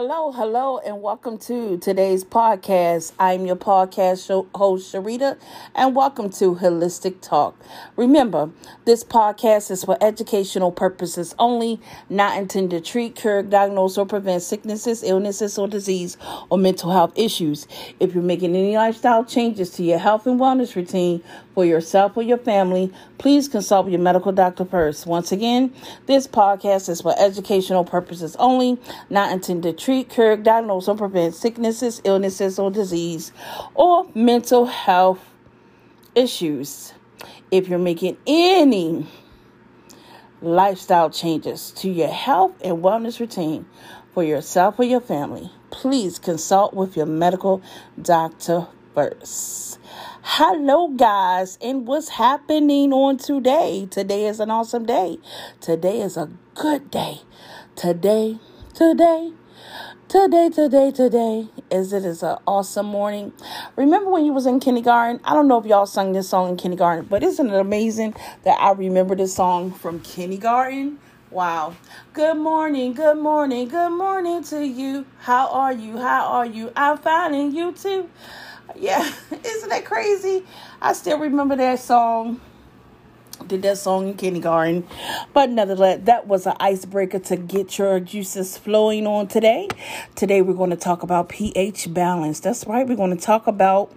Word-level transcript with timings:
Hello, 0.00 0.30
hello, 0.30 0.78
and 0.78 1.02
welcome 1.02 1.38
to 1.38 1.76
today's 1.76 2.22
podcast. 2.22 3.10
I'm 3.18 3.46
your 3.46 3.56
podcast 3.56 4.28
show, 4.28 4.46
host, 4.54 4.94
Sharita, 4.94 5.36
and 5.74 5.96
welcome 5.96 6.30
to 6.34 6.54
Holistic 6.54 7.20
Talk. 7.20 7.56
Remember, 7.96 8.48
this 8.84 9.02
podcast 9.02 9.72
is 9.72 9.82
for 9.82 9.98
educational 10.00 10.70
purposes 10.70 11.34
only, 11.36 11.80
not 12.08 12.38
intended 12.38 12.84
to 12.84 12.90
treat, 12.92 13.16
cure, 13.16 13.42
diagnose, 13.42 13.98
or 13.98 14.06
prevent 14.06 14.44
sicknesses, 14.44 15.02
illnesses, 15.02 15.58
or 15.58 15.66
disease, 15.66 16.16
or 16.48 16.58
mental 16.58 16.92
health 16.92 17.12
issues. 17.18 17.66
If 17.98 18.14
you're 18.14 18.22
making 18.22 18.54
any 18.54 18.76
lifestyle 18.76 19.24
changes 19.24 19.70
to 19.70 19.82
your 19.82 19.98
health 19.98 20.28
and 20.28 20.38
wellness 20.38 20.76
routine 20.76 21.24
for 21.56 21.64
yourself 21.64 22.16
or 22.16 22.22
your 22.22 22.38
family, 22.38 22.92
please 23.18 23.48
consult 23.48 23.90
your 23.90 23.98
medical 23.98 24.30
doctor 24.30 24.64
first. 24.64 25.08
Once 25.08 25.32
again, 25.32 25.74
this 26.06 26.28
podcast 26.28 26.88
is 26.88 27.00
for 27.00 27.12
educational 27.18 27.82
purposes 27.84 28.36
only, 28.36 28.78
not 29.10 29.32
intended 29.32 29.76
treat, 29.88 30.10
cure, 30.10 30.36
diagnose, 30.36 30.86
or 30.86 30.94
prevent 30.94 31.34
sicknesses, 31.34 32.02
illnesses, 32.04 32.58
or 32.58 32.70
disease, 32.70 33.32
or 33.74 34.06
mental 34.14 34.66
health 34.66 35.18
issues. 36.14 36.92
If 37.50 37.68
you're 37.68 37.78
making 37.78 38.18
any 38.26 39.06
lifestyle 40.42 41.08
changes 41.08 41.70
to 41.76 41.88
your 41.88 42.08
health 42.08 42.52
and 42.62 42.82
wellness 42.82 43.18
routine 43.18 43.64
for 44.12 44.22
yourself 44.22 44.78
or 44.78 44.84
your 44.84 45.00
family, 45.00 45.50
please 45.70 46.18
consult 46.18 46.74
with 46.74 46.94
your 46.94 47.06
medical 47.06 47.62
doctor 48.02 48.66
first. 48.94 49.78
Hello, 50.20 50.88
guys, 50.88 51.56
and 51.62 51.86
what's 51.86 52.10
happening 52.10 52.92
on 52.92 53.16
today? 53.16 53.88
Today 53.90 54.26
is 54.26 54.38
an 54.38 54.50
awesome 54.50 54.84
day. 54.84 55.16
Today 55.62 56.02
is 56.02 56.18
a 56.18 56.28
good 56.54 56.90
day. 56.90 57.22
Today, 57.74 58.38
today, 58.74 59.32
Today, 60.08 60.48
today, 60.48 60.90
today 60.90 61.48
is 61.70 61.92
it 61.92 62.04
is 62.04 62.22
an 62.22 62.38
awesome 62.46 62.86
morning. 62.86 63.32
Remember 63.76 64.10
when 64.10 64.24
you 64.24 64.32
was 64.32 64.46
in 64.46 64.58
kindergarten? 64.58 65.20
I 65.22 65.34
don't 65.34 65.48
know 65.48 65.58
if 65.58 65.66
y'all 65.66 65.84
sung 65.84 66.12
this 66.12 66.30
song 66.30 66.48
in 66.48 66.56
kindergarten, 66.56 67.04
but 67.04 67.22
isn't 67.22 67.46
it 67.46 67.60
amazing 67.60 68.14
that 68.44 68.58
I 68.58 68.72
remember 68.72 69.14
this 69.14 69.34
song 69.34 69.70
from 69.70 70.00
kindergarten? 70.00 70.98
Wow. 71.30 71.76
Good 72.14 72.38
morning, 72.38 72.94
good 72.94 73.18
morning, 73.18 73.68
good 73.68 73.90
morning 73.90 74.42
to 74.44 74.66
you. 74.66 75.04
How 75.18 75.48
are 75.48 75.74
you? 75.74 75.98
How 75.98 76.26
are 76.28 76.46
you? 76.46 76.72
I'm 76.74 76.96
finding 76.96 77.54
you 77.54 77.72
too. 77.72 78.08
Yeah, 78.76 79.12
isn't 79.44 79.68
that 79.68 79.84
crazy? 79.84 80.46
I 80.80 80.94
still 80.94 81.18
remember 81.18 81.54
that 81.56 81.80
song 81.80 82.40
did 83.48 83.62
that 83.62 83.78
song 83.78 84.08
in 84.08 84.14
kindergarten. 84.14 84.86
But 85.32 85.50
nevertheless, 85.50 86.00
that 86.04 86.26
was 86.26 86.46
an 86.46 86.54
icebreaker 86.60 87.18
to 87.20 87.36
get 87.36 87.78
your 87.78 87.98
juices 87.98 88.56
flowing 88.56 89.06
on 89.06 89.26
today. 89.26 89.68
Today, 90.14 90.42
we're 90.42 90.54
going 90.54 90.70
to 90.70 90.76
talk 90.76 91.02
about 91.02 91.28
pH 91.28 91.92
balance. 91.92 92.40
That's 92.40 92.66
right, 92.66 92.86
we're 92.86 92.96
going 92.96 93.16
to 93.16 93.22
talk 93.22 93.46
about 93.46 93.92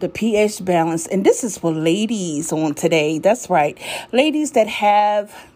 the 0.00 0.08
pH 0.08 0.64
balance. 0.64 1.06
And 1.06 1.24
this 1.24 1.42
is 1.44 1.58
for 1.58 1.72
ladies 1.72 2.52
on 2.52 2.74
today. 2.74 3.18
That's 3.18 3.48
right, 3.48 3.78
ladies 4.12 4.52
that 4.52 4.66
have 4.66 5.47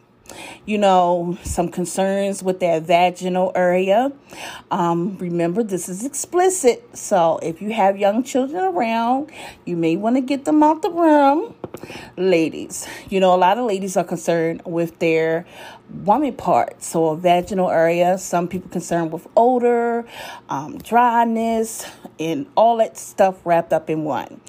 you 0.66 0.78
know, 0.78 1.38
some 1.42 1.68
concerns 1.68 2.42
with 2.42 2.60
their 2.60 2.80
vaginal 2.80 3.52
area. 3.54 4.12
Um, 4.70 5.16
remember, 5.18 5.62
this 5.62 5.88
is 5.88 6.04
explicit. 6.04 6.96
So 6.96 7.38
if 7.42 7.60
you 7.62 7.72
have 7.72 7.98
young 7.98 8.22
children 8.22 8.64
around, 8.64 9.30
you 9.64 9.76
may 9.76 9.96
want 9.96 10.16
to 10.16 10.22
get 10.22 10.44
them 10.44 10.62
out 10.62 10.82
the 10.82 10.90
room. 10.90 11.54
Ladies, 12.16 12.86
you 13.08 13.18
know, 13.18 13.34
a 13.34 13.36
lot 13.36 13.58
of 13.58 13.66
ladies 13.66 13.96
are 13.96 14.04
concerned 14.04 14.62
with 14.64 14.98
their 14.98 15.46
woman 15.92 16.34
part, 16.34 16.82
so 16.82 17.14
vaginal 17.14 17.70
area. 17.70 18.18
Some 18.18 18.48
people 18.48 18.70
concerned 18.70 19.12
with 19.12 19.26
odor, 19.36 20.04
um, 20.48 20.78
dryness, 20.78 21.86
and 22.18 22.46
all 22.56 22.78
that 22.78 22.96
stuff 22.96 23.36
wrapped 23.44 23.72
up 23.72 23.90
in 23.90 24.04
one. 24.04 24.40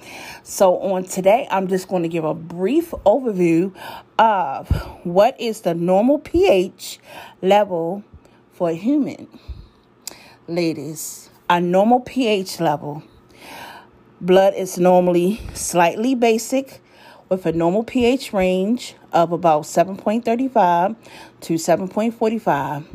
So 0.43 0.77
on 0.79 1.03
today, 1.05 1.47
I'm 1.49 1.67
just 1.67 1.87
going 1.87 2.03
to 2.03 2.09
give 2.09 2.23
a 2.23 2.33
brief 2.33 2.91
overview 3.05 3.75
of 4.17 4.69
what 5.03 5.39
is 5.39 5.61
the 5.61 5.73
normal 5.73 6.19
pH 6.19 6.99
level 7.41 8.03
for 8.51 8.69
a 8.69 8.73
human. 8.73 9.27
Ladies, 10.47 11.29
a 11.49 11.59
normal 11.59 12.01
pH 12.01 12.59
level. 12.59 13.03
Blood 14.21 14.53
is 14.55 14.77
normally 14.77 15.41
slightly 15.53 16.15
basic 16.15 16.82
with 17.29 17.45
a 17.45 17.51
normal 17.51 17.83
pH 17.83 18.33
range 18.33 18.95
of 19.11 19.31
about 19.31 19.63
7.35 19.63 20.95
to 21.41 21.53
7.45. 21.53 22.85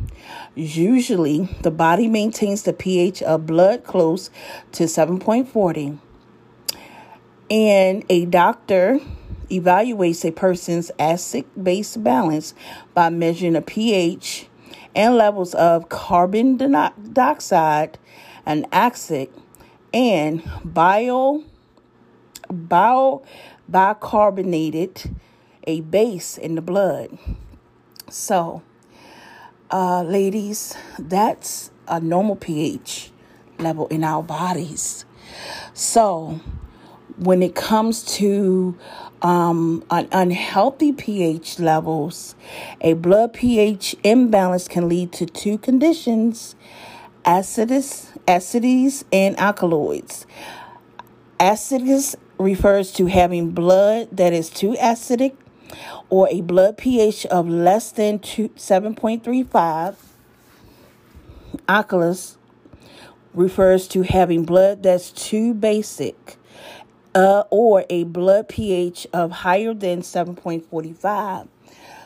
Usually, 0.54 1.48
the 1.62 1.70
body 1.70 2.08
maintains 2.08 2.62
the 2.62 2.72
pH 2.72 3.22
of 3.22 3.46
blood 3.46 3.84
close 3.84 4.30
to 4.72 4.84
7.40. 4.84 5.98
And 7.50 8.04
a 8.08 8.26
doctor 8.26 9.00
evaluates 9.50 10.24
a 10.28 10.32
person's 10.32 10.90
acid 10.98 11.44
base 11.60 11.96
balance 11.96 12.54
by 12.94 13.08
measuring 13.08 13.54
the 13.54 13.62
pH 13.62 14.46
and 14.94 15.16
levels 15.16 15.54
of 15.54 15.88
carbon 15.88 16.56
dioxide 17.12 17.98
and 18.44 18.66
acid 18.72 19.30
and 19.92 20.42
bio 20.64 21.42
bio 22.50 23.22
bicarbonated 23.70 25.14
a 25.64 25.80
base 25.82 26.38
in 26.38 26.54
the 26.54 26.62
blood. 26.62 27.18
So, 28.08 28.62
uh, 29.70 30.02
ladies, 30.02 30.74
that's 30.98 31.70
a 31.86 32.00
normal 32.00 32.36
pH 32.36 33.10
level 33.58 33.86
in 33.88 34.04
our 34.04 34.22
bodies. 34.22 35.04
So, 35.74 36.40
when 37.18 37.42
it 37.42 37.54
comes 37.54 38.02
to 38.16 38.76
um, 39.22 39.84
un- 39.90 40.08
unhealthy 40.12 40.92
pH 40.92 41.58
levels, 41.58 42.34
a 42.80 42.94
blood 42.94 43.34
pH 43.34 43.96
imbalance 44.04 44.68
can 44.68 44.88
lead 44.88 45.12
to 45.12 45.26
two 45.26 45.58
conditions 45.58 46.54
acids, 47.24 48.10
acidities, 48.26 49.04
and 49.12 49.38
alkaloids. 49.38 50.24
Acidities 51.38 52.14
refers 52.38 52.92
to 52.92 53.06
having 53.06 53.50
blood 53.50 54.08
that 54.12 54.32
is 54.32 54.50
too 54.50 54.72
acidic 54.74 55.36
or 56.08 56.28
a 56.30 56.40
blood 56.40 56.78
pH 56.78 57.26
of 57.26 57.48
less 57.48 57.90
than 57.90 58.18
two, 58.18 58.48
7.35. 58.50 59.96
Alkalis 61.68 62.36
refers 63.34 63.86
to 63.88 64.02
having 64.02 64.44
blood 64.44 64.82
that's 64.82 65.10
too 65.10 65.54
basic 65.54 66.36
uh, 67.14 67.44
or 67.50 67.84
a 67.90 68.04
blood 68.04 68.48
pH 68.48 69.06
of 69.12 69.30
higher 69.30 69.74
than 69.74 70.02
7.45. 70.02 71.48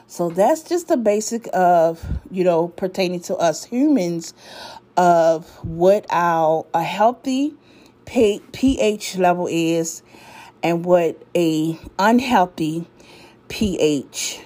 So 0.07 0.29
that's 0.29 0.63
just 0.63 0.89
the 0.89 0.97
basic 0.97 1.49
of, 1.55 2.05
you 2.31 2.45
know, 2.45 2.69
pertaining 2.69 3.21
to 3.21 3.37
us 3.37 3.65
humans 3.65 4.35
of 4.97 5.49
what 5.65 6.05
our 6.11 6.67
a 6.75 6.83
healthy 6.83 7.55
pH 8.05 9.17
level 9.17 9.47
is 9.51 10.03
and 10.63 10.85
what 10.85 11.23
a 11.35 11.79
unhealthy 11.99 12.87
pH 13.49 14.41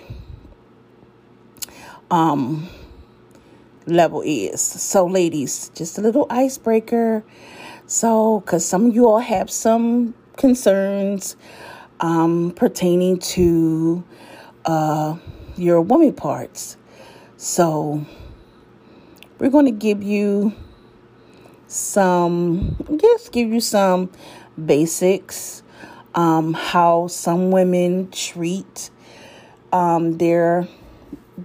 um 2.11 2.69
level 3.87 4.22
is. 4.22 4.61
So 4.61 5.06
ladies, 5.06 5.71
just 5.75 5.99
a 5.99 6.00
little 6.00 6.27
icebreaker. 6.31 7.25
So 7.87 8.41
cuz 8.47 8.65
some 8.65 8.87
of 8.87 8.95
you 8.95 9.06
all 9.09 9.21
have 9.21 9.50
some 9.50 10.15
concerns 10.37 11.37
um, 12.01 12.53
pertaining 12.53 13.19
to 13.19 14.04
uh, 14.65 15.16
your 15.57 15.81
woman 15.81 16.13
parts. 16.13 16.77
So, 17.36 18.04
we're 19.39 19.51
going 19.51 19.66
to 19.66 19.71
give 19.71 20.03
you 20.03 20.54
some, 21.68 22.77
just 23.01 23.33
give 23.33 23.51
you 23.51 23.60
some 23.60 24.10
basics, 24.65 25.63
um, 26.15 26.54
how 26.54 27.09
some 27.09 27.51
women 27.51 28.10
treat 28.10 28.91
um, 29.72 30.18
their 30.18 30.68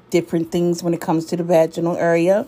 different 0.09 0.51
things 0.51 0.83
when 0.83 0.93
it 0.93 1.01
comes 1.01 1.25
to 1.25 1.37
the 1.37 1.43
vaginal 1.43 1.97
area. 1.97 2.47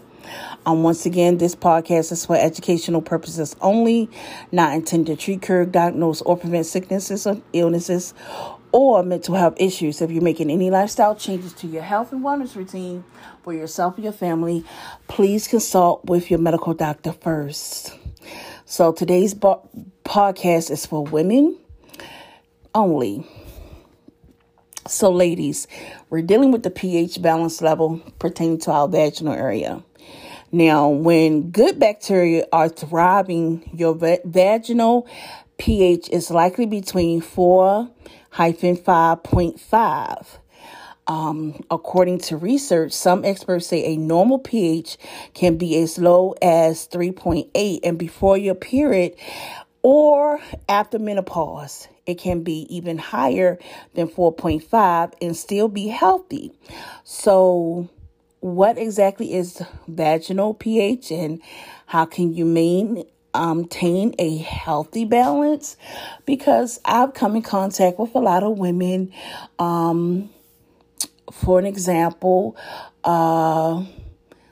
Um, 0.66 0.84
once 0.84 1.06
again, 1.06 1.38
this 1.38 1.56
podcast 1.56 2.12
is 2.14 2.26
for 2.26 2.38
educational 2.38 3.02
purposes 3.02 3.56
only, 3.60 4.10
not 4.52 4.74
intended 4.74 5.20
to 5.20 5.26
treat, 5.26 5.42
cure, 5.42 5.66
diagnose, 5.66 6.22
or 6.22 6.38
prevent 6.38 6.66
sicknesses 6.66 7.28
or 7.28 7.42
illnesses 7.52 8.14
or 8.74 9.04
mental 9.04 9.36
health 9.36 9.54
issues. 9.58 10.02
If 10.02 10.12
you're 10.12 10.22
making 10.22 10.50
any 10.50 10.70
lifestyle 10.70 11.16
changes 11.16 11.54
to 11.54 11.68
your 11.68 11.84
health 11.84 12.12
and 12.12 12.22
wellness 12.26 12.56
routine 12.56 13.06
for 13.44 13.54
yourself 13.54 13.96
and 13.96 14.04
your 14.04 14.12
family, 14.12 14.66
please 15.08 15.48
consult 15.48 16.04
with 16.06 16.30
your 16.30 16.40
medical 16.40 16.74
doctor 16.74 17.14
first. 17.14 17.98
So 18.66 18.92
today's 18.92 19.36
bo- 19.36 19.70
podcast 20.04 20.72
is 20.72 20.86
for 20.86 21.04
women 21.06 21.58
only. 22.74 23.26
So, 24.88 25.12
ladies, 25.12 25.68
we're 26.10 26.24
dealing 26.24 26.52
with 26.52 26.64
the 26.64 26.70
pH 26.70 27.22
balance 27.22 27.62
level 27.62 28.02
pertaining 28.20 28.58
to 28.62 28.72
our 28.72 28.88
vaginal 28.88 29.34
area. 29.34 29.82
Now, 30.52 30.90
when 30.90 31.52
good 31.52 31.80
bacteria 31.80 32.46
are 32.52 32.70
thriving, 32.70 33.70
your 33.74 33.96
vaginal 33.96 35.08
pH 35.58 36.10
is 36.10 36.30
likely 36.30 36.66
between 36.66 37.22
4 37.22 37.90
hyphen 38.34 38.76
5.5. 38.76 40.40
Um, 41.06 41.64
according 41.70 42.20
to 42.20 42.38
research, 42.38 42.92
some 42.92 43.24
experts 43.24 43.68
say 43.68 43.94
a 43.94 43.98
normal 43.98 44.40
pH 44.40 44.98
can 45.34 45.58
be 45.58 45.78
as 45.78 46.00
low 46.00 46.34
as 46.42 46.88
3.8, 46.88 47.80
and 47.84 47.98
before 48.00 48.38
your 48.38 48.56
period 48.56 49.16
or 49.84 50.40
after 50.68 50.98
menopause, 50.98 51.88
it 52.08 52.16
can 52.16 52.42
be 52.42 52.66
even 52.76 52.98
higher 52.98 53.60
than 53.94 54.08
4.5 54.08 55.14
and 55.22 55.38
still 55.38 55.68
be 55.68 55.88
healthy. 55.88 56.54
So, 57.04 57.88
what 58.40 58.78
exactly 58.78 59.34
is 59.34 59.62
vaginal 59.88 60.54
pH 60.54 61.12
and 61.12 61.42
how 61.86 62.06
can 62.06 62.34
you 62.34 62.46
maintain 62.46 63.06
um, 63.34 63.68
a 63.82 64.38
healthy 64.38 65.06
balance? 65.06 65.78
Because 66.26 66.80
I've 66.86 67.14
come 67.14 67.36
in 67.36 67.42
contact 67.42 68.00
with 68.00 68.16
a 68.16 68.20
lot 68.20 68.44
of 68.44 68.58
women. 68.58 69.12
Um, 69.60 70.30
for 71.32 71.60
an 71.60 71.66
example, 71.66 72.56
uh, 73.04 73.84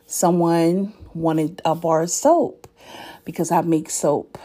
someone 0.08 0.94
wanted 1.14 1.62
a 1.66 1.76
bar 1.76 2.02
of 2.02 2.10
soap 2.10 2.68
because 3.26 3.52
I 3.52 3.62
make 3.62 3.90
soap. 3.90 4.38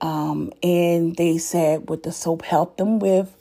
Um, 0.00 0.52
and 0.62 1.16
they 1.16 1.38
said, 1.38 1.88
would 1.88 2.02
the 2.02 2.12
soap 2.12 2.42
help 2.42 2.76
them 2.76 2.98
with 2.98 3.34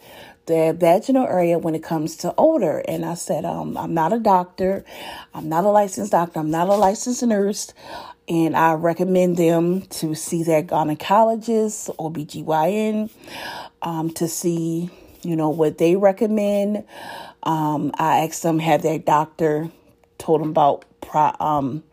the 0.45 0.75
vaginal 0.77 1.25
area 1.25 1.57
when 1.57 1.75
it 1.75 1.83
comes 1.83 2.15
to 2.18 2.33
odor? 2.38 2.83
And 2.88 3.06
I 3.06 3.15
said, 3.15 3.45
um, 3.45 3.77
I'm 3.77 3.94
not 3.94 4.13
a 4.13 4.19
doctor. 4.19 4.86
I'm 5.33 5.50
not 5.50 5.65
a 5.65 5.69
licensed 5.69 6.12
doctor. 6.12 6.39
I'm 6.39 6.51
not 6.51 6.69
a 6.69 6.75
licensed 6.75 7.24
nurse. 7.24 7.74
And 8.27 8.56
I 8.56 8.74
recommend 8.74 9.38
them 9.38 9.81
to 9.81 10.16
see 10.16 10.44
their 10.44 10.63
gynecologist 10.63 11.94
or 11.98 12.12
BGYN 12.12 13.12
um, 13.83 14.10
to 14.12 14.27
see, 14.27 14.89
you 15.22 15.36
know, 15.36 15.50
what 15.50 15.77
they 15.77 15.95
recommend. 15.95 16.86
Um, 17.44 17.92
I 18.00 18.25
asked 18.25 18.42
them, 18.42 18.57
have 18.60 18.81
their 18.81 18.98
doctor 18.98 19.69
told 20.18 20.42
them 20.42 20.50
about 20.50 20.86
pro, 21.01 21.31
um, 21.39 21.83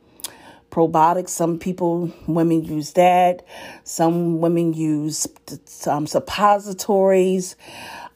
probiotics. 0.70 1.28
Some 1.28 1.58
people, 1.58 2.12
women 2.26 2.64
use 2.64 2.92
that. 2.94 3.44
Some 3.84 4.40
women 4.40 4.72
use 4.72 5.26
um, 5.86 6.06
suppositories. 6.06 7.56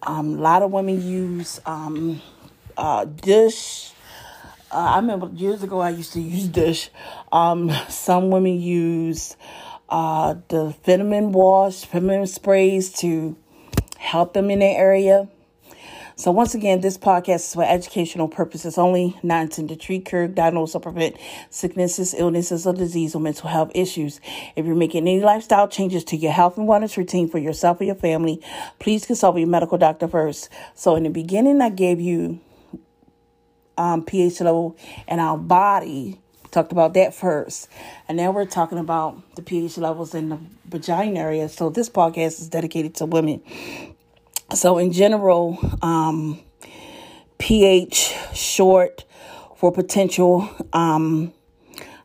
Um, 0.02 0.38
a 0.38 0.40
lot 0.40 0.62
of 0.62 0.72
women 0.72 1.06
use 1.06 1.60
um, 1.66 2.22
uh, 2.76 3.04
douche. 3.04 3.90
Uh, 4.76 4.80
I 4.80 4.96
remember 4.96 5.30
years 5.32 5.62
ago 5.62 5.80
I 5.80 5.88
used 5.88 6.12
to 6.12 6.20
use 6.20 6.48
douche. 6.48 6.90
Um, 7.32 7.72
some 7.88 8.28
women 8.28 8.60
use 8.60 9.34
uh, 9.88 10.34
the 10.48 10.74
feminine 10.82 11.32
wash, 11.32 11.86
feminine 11.86 12.26
sprays 12.26 12.92
to 12.98 13.38
help 13.96 14.34
them 14.34 14.50
in 14.50 14.58
that 14.58 14.76
area. 14.76 15.28
So 16.16 16.30
once 16.30 16.54
again, 16.54 16.82
this 16.82 16.98
podcast 16.98 17.36
is 17.36 17.54
for 17.54 17.64
educational 17.64 18.28
purposes 18.28 18.76
only, 18.76 19.18
not 19.22 19.44
intended 19.44 19.80
to 19.80 19.86
treat, 19.86 20.04
cure, 20.04 20.28
diagnose, 20.28 20.74
or 20.74 20.82
prevent 20.82 21.16
sicknesses, 21.48 22.14
illnesses, 22.14 22.66
or 22.66 22.74
disease 22.74 23.14
or 23.14 23.20
mental 23.22 23.48
health 23.48 23.72
issues. 23.74 24.20
If 24.56 24.66
you're 24.66 24.74
making 24.74 25.08
any 25.08 25.22
lifestyle 25.22 25.68
changes 25.68 26.04
to 26.04 26.18
your 26.18 26.32
health 26.32 26.58
and 26.58 26.68
wellness 26.68 26.98
routine 26.98 27.30
for 27.30 27.38
yourself 27.38 27.80
or 27.80 27.84
your 27.84 27.94
family, 27.94 28.42
please 28.78 29.06
consult 29.06 29.38
your 29.38 29.48
medical 29.48 29.78
doctor 29.78 30.06
first. 30.06 30.50
So 30.74 30.96
in 30.96 31.04
the 31.04 31.10
beginning, 31.10 31.62
I 31.62 31.70
gave 31.70 31.98
you 31.98 32.40
um, 33.76 34.04
pH 34.04 34.40
level 34.40 34.76
in 35.08 35.18
our 35.18 35.38
body. 35.38 36.20
Talked 36.50 36.72
about 36.72 36.94
that 36.94 37.14
first. 37.14 37.68
And 38.08 38.16
now 38.16 38.30
we're 38.30 38.46
talking 38.46 38.78
about 38.78 39.20
the 39.34 39.42
pH 39.42 39.78
levels 39.78 40.14
in 40.14 40.30
the 40.30 40.38
vagina 40.64 41.20
area. 41.20 41.48
So 41.48 41.70
this 41.70 41.88
podcast 41.88 42.40
is 42.40 42.48
dedicated 42.48 42.94
to 42.96 43.06
women. 43.06 43.42
So, 44.54 44.78
in 44.78 44.92
general, 44.92 45.58
um, 45.82 46.40
pH 47.38 48.14
short 48.32 49.04
for 49.56 49.72
potential 49.72 50.48
um, 50.72 51.32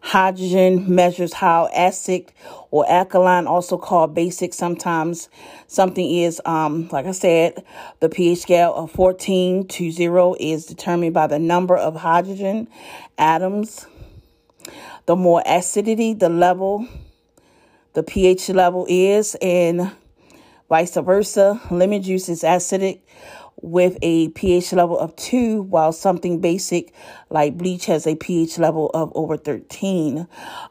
hydrogen 0.01 0.93
measures 0.93 1.33
how 1.33 1.69
acidic 1.75 2.29
or 2.71 2.89
alkaline, 2.89 3.45
also 3.45 3.77
called 3.77 4.15
basic. 4.15 4.53
Sometimes 4.53 5.29
something 5.67 6.09
is, 6.09 6.41
um, 6.45 6.89
like 6.91 7.05
I 7.05 7.11
said, 7.11 7.63
the 7.99 8.09
pH 8.09 8.39
scale 8.39 8.73
of 8.73 8.91
14 8.91 9.67
to 9.67 9.91
0 9.91 10.35
is 10.39 10.65
determined 10.65 11.13
by 11.13 11.27
the 11.27 11.39
number 11.39 11.77
of 11.77 11.97
hydrogen 11.97 12.67
atoms. 13.17 13.85
The 15.05 15.15
more 15.15 15.43
acidity, 15.45 16.13
the 16.13 16.29
level, 16.29 16.87
the 17.93 18.03
pH 18.03 18.49
level 18.49 18.85
is, 18.89 19.35
and 19.41 19.91
Vice 20.71 20.95
versa, 20.95 21.59
lemon 21.69 22.01
juice 22.01 22.29
is 22.29 22.43
acidic 22.43 23.01
with 23.61 23.97
a 24.01 24.29
pH 24.29 24.73
level 24.73 24.97
of 24.97 25.15
2, 25.15 25.61
while 25.61 25.91
something 25.91 26.39
basic 26.41 26.93
like 27.29 27.57
bleach 27.57 27.85
has 27.85 28.07
a 28.07 28.15
pH 28.15 28.57
level 28.57 28.89
of 28.93 29.11
over 29.15 29.37
13. 29.37 30.27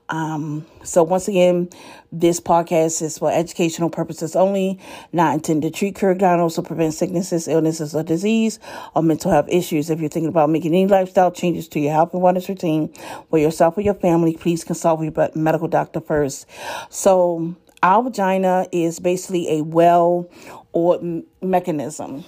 Um, 0.09 0.67
so, 0.83 1.03
once 1.05 1.29
again, 1.29 1.69
this 2.11 2.41
podcast 2.41 3.01
is 3.03 3.19
for 3.19 3.31
educational 3.31 3.91
purposes 3.91 4.35
only, 4.35 4.81
not 5.13 5.35
intended 5.35 5.73
to 5.73 5.79
treat, 5.79 5.95
cure, 5.95 6.15
diagnose, 6.15 6.59
or 6.59 6.63
prevent 6.63 6.95
sicknesses, 6.95 7.47
illnesses, 7.47 7.95
or 7.95 8.03
disease, 8.03 8.59
or 8.95 9.03
mental 9.03 9.31
health 9.31 9.49
issues. 9.49 9.89
If 9.89 10.01
you're 10.01 10.09
thinking 10.09 10.29
about 10.29 10.51
making 10.51 10.73
any 10.73 10.87
lifestyle 10.87 11.31
changes 11.31 11.69
to 11.69 11.81
your 11.81 11.93
health 11.93 12.13
and 12.13 12.23
wellness 12.23 12.49
routine 12.49 12.93
for 13.31 13.39
yourself 13.39 13.79
or 13.79 13.83
your 13.83 13.95
family, 13.95 14.37
please 14.37 14.65
consult 14.65 14.99
with 14.99 15.17
your 15.17 15.31
medical 15.37 15.69
doctor 15.69 16.01
first. 16.01 16.47
So, 16.89 17.55
our 17.83 18.03
vagina 18.03 18.67
is 18.73 18.99
basically 18.99 19.59
a 19.59 19.63
well 19.63 20.29
oiled 20.75 21.25
mechanism 21.41 22.25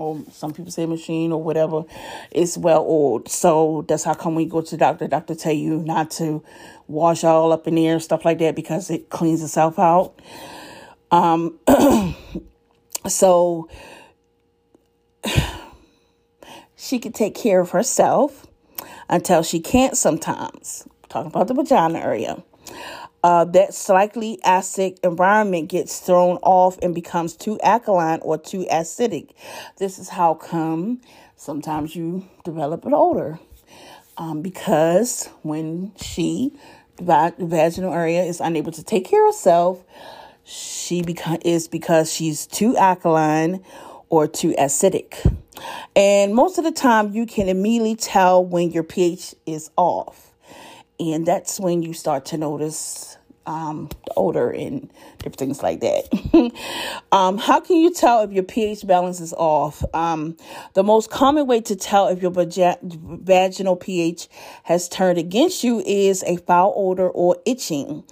or 0.00 0.22
some 0.32 0.52
people 0.52 0.70
say 0.70 0.86
machine 0.86 1.32
or 1.32 1.42
whatever 1.42 1.84
it's 2.30 2.56
well 2.56 2.84
oiled. 2.88 3.28
So 3.28 3.84
that's 3.88 4.04
how 4.04 4.14
come 4.14 4.34
we 4.34 4.46
go 4.46 4.60
to 4.60 4.70
the 4.70 4.76
doctor. 4.76 5.08
Doctor 5.08 5.34
tell 5.34 5.52
you 5.52 5.78
not 5.78 6.10
to 6.12 6.42
wash 6.88 7.24
all 7.24 7.52
up 7.52 7.66
in 7.66 7.74
there 7.74 7.94
and 7.94 8.02
stuff 8.02 8.24
like 8.24 8.38
that 8.38 8.54
because 8.56 8.90
it 8.90 9.10
cleans 9.10 9.42
itself 9.42 9.78
out. 9.78 10.14
Um 11.10 11.58
so 13.08 13.68
she 16.76 16.98
can 16.98 17.12
take 17.12 17.34
care 17.34 17.60
of 17.60 17.70
herself 17.70 18.46
until 19.08 19.42
she 19.42 19.60
can't 19.60 19.96
sometimes. 19.96 20.86
Talking 21.08 21.26
about 21.26 21.48
the 21.48 21.54
vagina 21.54 21.98
area 21.98 22.42
uh, 23.22 23.44
that 23.44 23.74
slightly 23.74 24.38
acidic 24.44 24.98
environment 25.04 25.68
gets 25.68 26.00
thrown 26.00 26.36
off 26.42 26.78
and 26.82 26.94
becomes 26.94 27.36
too 27.36 27.58
alkaline 27.62 28.20
or 28.22 28.38
too 28.38 28.66
acidic. 28.70 29.30
This 29.78 29.98
is 29.98 30.08
how 30.08 30.34
come 30.34 31.00
sometimes 31.36 31.94
you 31.94 32.26
develop 32.44 32.84
an 32.84 32.94
odor. 32.94 33.38
Um, 34.16 34.42
because 34.42 35.28
when 35.42 35.92
she, 35.96 36.52
the 36.96 37.34
vaginal 37.38 37.92
area, 37.92 38.22
is 38.22 38.40
unable 38.40 38.72
to 38.72 38.82
take 38.82 39.06
care 39.06 39.26
of 39.26 39.34
herself, 39.34 39.84
she 40.44 41.02
beca- 41.02 41.40
is 41.44 41.68
because 41.68 42.12
she's 42.12 42.46
too 42.46 42.76
alkaline 42.76 43.64
or 44.08 44.26
too 44.26 44.54
acidic. 44.58 45.14
And 45.94 46.34
most 46.34 46.58
of 46.58 46.64
the 46.64 46.72
time, 46.72 47.12
you 47.12 47.26
can 47.26 47.48
immediately 47.48 47.96
tell 47.96 48.44
when 48.44 48.70
your 48.72 48.82
pH 48.82 49.34
is 49.46 49.70
off 49.76 50.29
and 51.00 51.26
that's 51.26 51.58
when 51.58 51.82
you 51.82 51.94
start 51.94 52.26
to 52.26 52.36
notice 52.38 53.16
um, 53.46 53.88
the 54.06 54.12
odor 54.16 54.50
and 54.50 54.90
different 55.18 55.36
things 55.36 55.62
like 55.62 55.80
that. 55.80 56.52
um, 57.12 57.38
how 57.38 57.60
can 57.60 57.76
you 57.76 57.92
tell 57.92 58.22
if 58.22 58.32
your 58.32 58.44
pH 58.44 58.86
balance 58.86 59.18
is 59.18 59.32
off? 59.32 59.82
Um, 59.94 60.36
the 60.74 60.84
most 60.84 61.10
common 61.10 61.46
way 61.46 61.60
to 61.62 61.74
tell 61.74 62.08
if 62.08 62.22
your 62.22 62.30
vaginal 62.30 63.76
pH 63.76 64.28
has 64.64 64.88
turned 64.88 65.18
against 65.18 65.64
you 65.64 65.80
is 65.80 66.22
a 66.24 66.36
foul 66.36 66.74
odor 66.76 67.08
or 67.08 67.38
itching. 67.46 68.04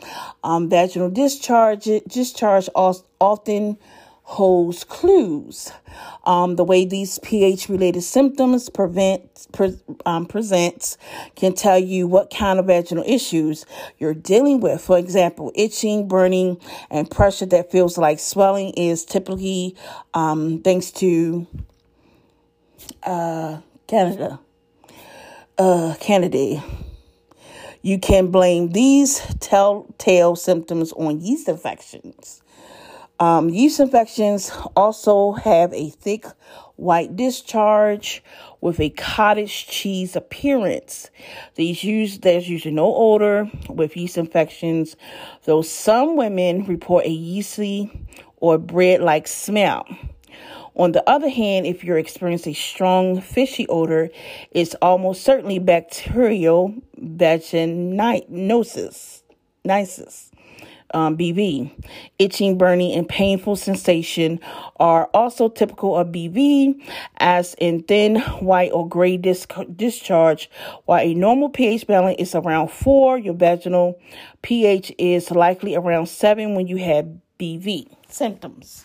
Um, 0.43 0.69
vaginal 0.69 1.11
discharge 1.11 1.85
discharge 2.09 2.69
often 2.75 3.79
holds 4.29 4.85
clues. 4.85 5.73
Um, 6.25 6.57
the 6.57 6.65
way 6.65 6.85
these 6.85 7.19
pH 7.21 7.71
related 7.71 8.03
symptoms 8.03 8.69
prevent, 8.69 9.47
pre, 9.53 9.75
um, 10.05 10.27
presents 10.27 10.99
can 11.35 11.55
tell 11.55 11.79
you 11.79 12.07
what 12.07 12.29
kind 12.29 12.59
of 12.59 12.67
vaginal 12.67 13.05
issues 13.07 13.65
you're 13.97 14.13
dealing 14.13 14.61
with. 14.61 14.83
For 14.83 14.99
example, 14.99 15.51
itching, 15.55 16.09
burning, 16.09 16.61
and 16.91 17.11
pressure 17.11 17.47
that 17.47 17.73
feels 17.73 17.97
like 17.97 18.21
swelling 18.21 18.75
is 18.75 19.07
typically 19.07 19.75
um, 20.13 20.61
thanks 20.61 20.91
to 20.91 21.47
uh, 23.05 23.61
Candida. 23.87 24.41
Uh, 25.57 25.95
Candida. 26.01 26.63
You 27.81 27.99
can 27.99 28.31
blame 28.31 28.73
these 28.73 29.21
telltale 29.41 30.37
symptoms 30.37 30.93
on 30.93 31.23
yeast 31.23 31.49
infections 31.49 32.43
Um, 33.21 33.49
yeast 33.51 33.81
infections 33.81 34.53
also 34.77 35.33
have 35.33 35.73
a 35.75 35.91
thick 35.91 36.25
white 36.77 37.17
discharge 37.17 38.23
with 38.61 38.79
a 38.79 38.91
cottage 38.91 39.67
cheese 39.67 40.15
appearance. 40.15 41.11
These 41.57 41.83
use 41.83 42.19
there's 42.21 42.49
usually 42.49 42.75
no 42.75 42.95
odor 42.95 43.51
with 43.69 43.97
yeast 43.97 44.19
infections, 44.19 44.95
though 45.47 45.63
some 45.63 46.17
women 46.17 46.65
report 46.67 47.07
a 47.07 47.11
yeasty 47.11 47.91
or 48.37 48.57
bread-like 48.57 49.27
smell. 49.27 49.85
On 50.77 50.93
the 50.93 51.03
other 51.11 51.29
hand, 51.29 51.67
if 51.67 51.83
you're 51.83 51.99
experiencing 51.99 52.55
strong 52.55 53.21
fishy 53.21 53.67
odor, 53.67 54.11
it's 54.53 54.77
almost 54.77 55.25
certainly 55.25 55.59
bacterial 55.59 56.73
vaginosis. 57.01 58.03
Nisus 59.67 60.28
um, 60.95 61.17
BV. 61.17 61.71
Itching, 62.19 62.59
burning, 62.59 62.93
and 62.93 63.09
painful 63.09 63.57
sensation 63.57 64.41
are 64.77 65.07
also 65.15 65.49
typical 65.49 65.97
of 65.97 66.09
BV, 66.09 66.81
as 67.19 67.55
in 67.59 67.83
thin 67.83 68.21
white 68.41 68.73
or 68.73 68.89
gray 68.89 69.17
disc- 69.17 69.53
discharge. 69.75 70.51
While 70.85 71.01
a 71.01 71.15
normal 71.15 71.49
pH 71.49 71.87
balance 71.87 72.17
is 72.19 72.35
around 72.35 72.71
4, 72.71 73.19
your 73.19 73.35
vaginal 73.35 74.01
pH 74.43 74.93
is 74.99 75.31
likely 75.31 75.75
around 75.75 76.07
7 76.07 76.55
when 76.55 76.67
you 76.67 76.77
have 76.79 77.07
BV 77.39 77.89
symptoms. 78.09 78.85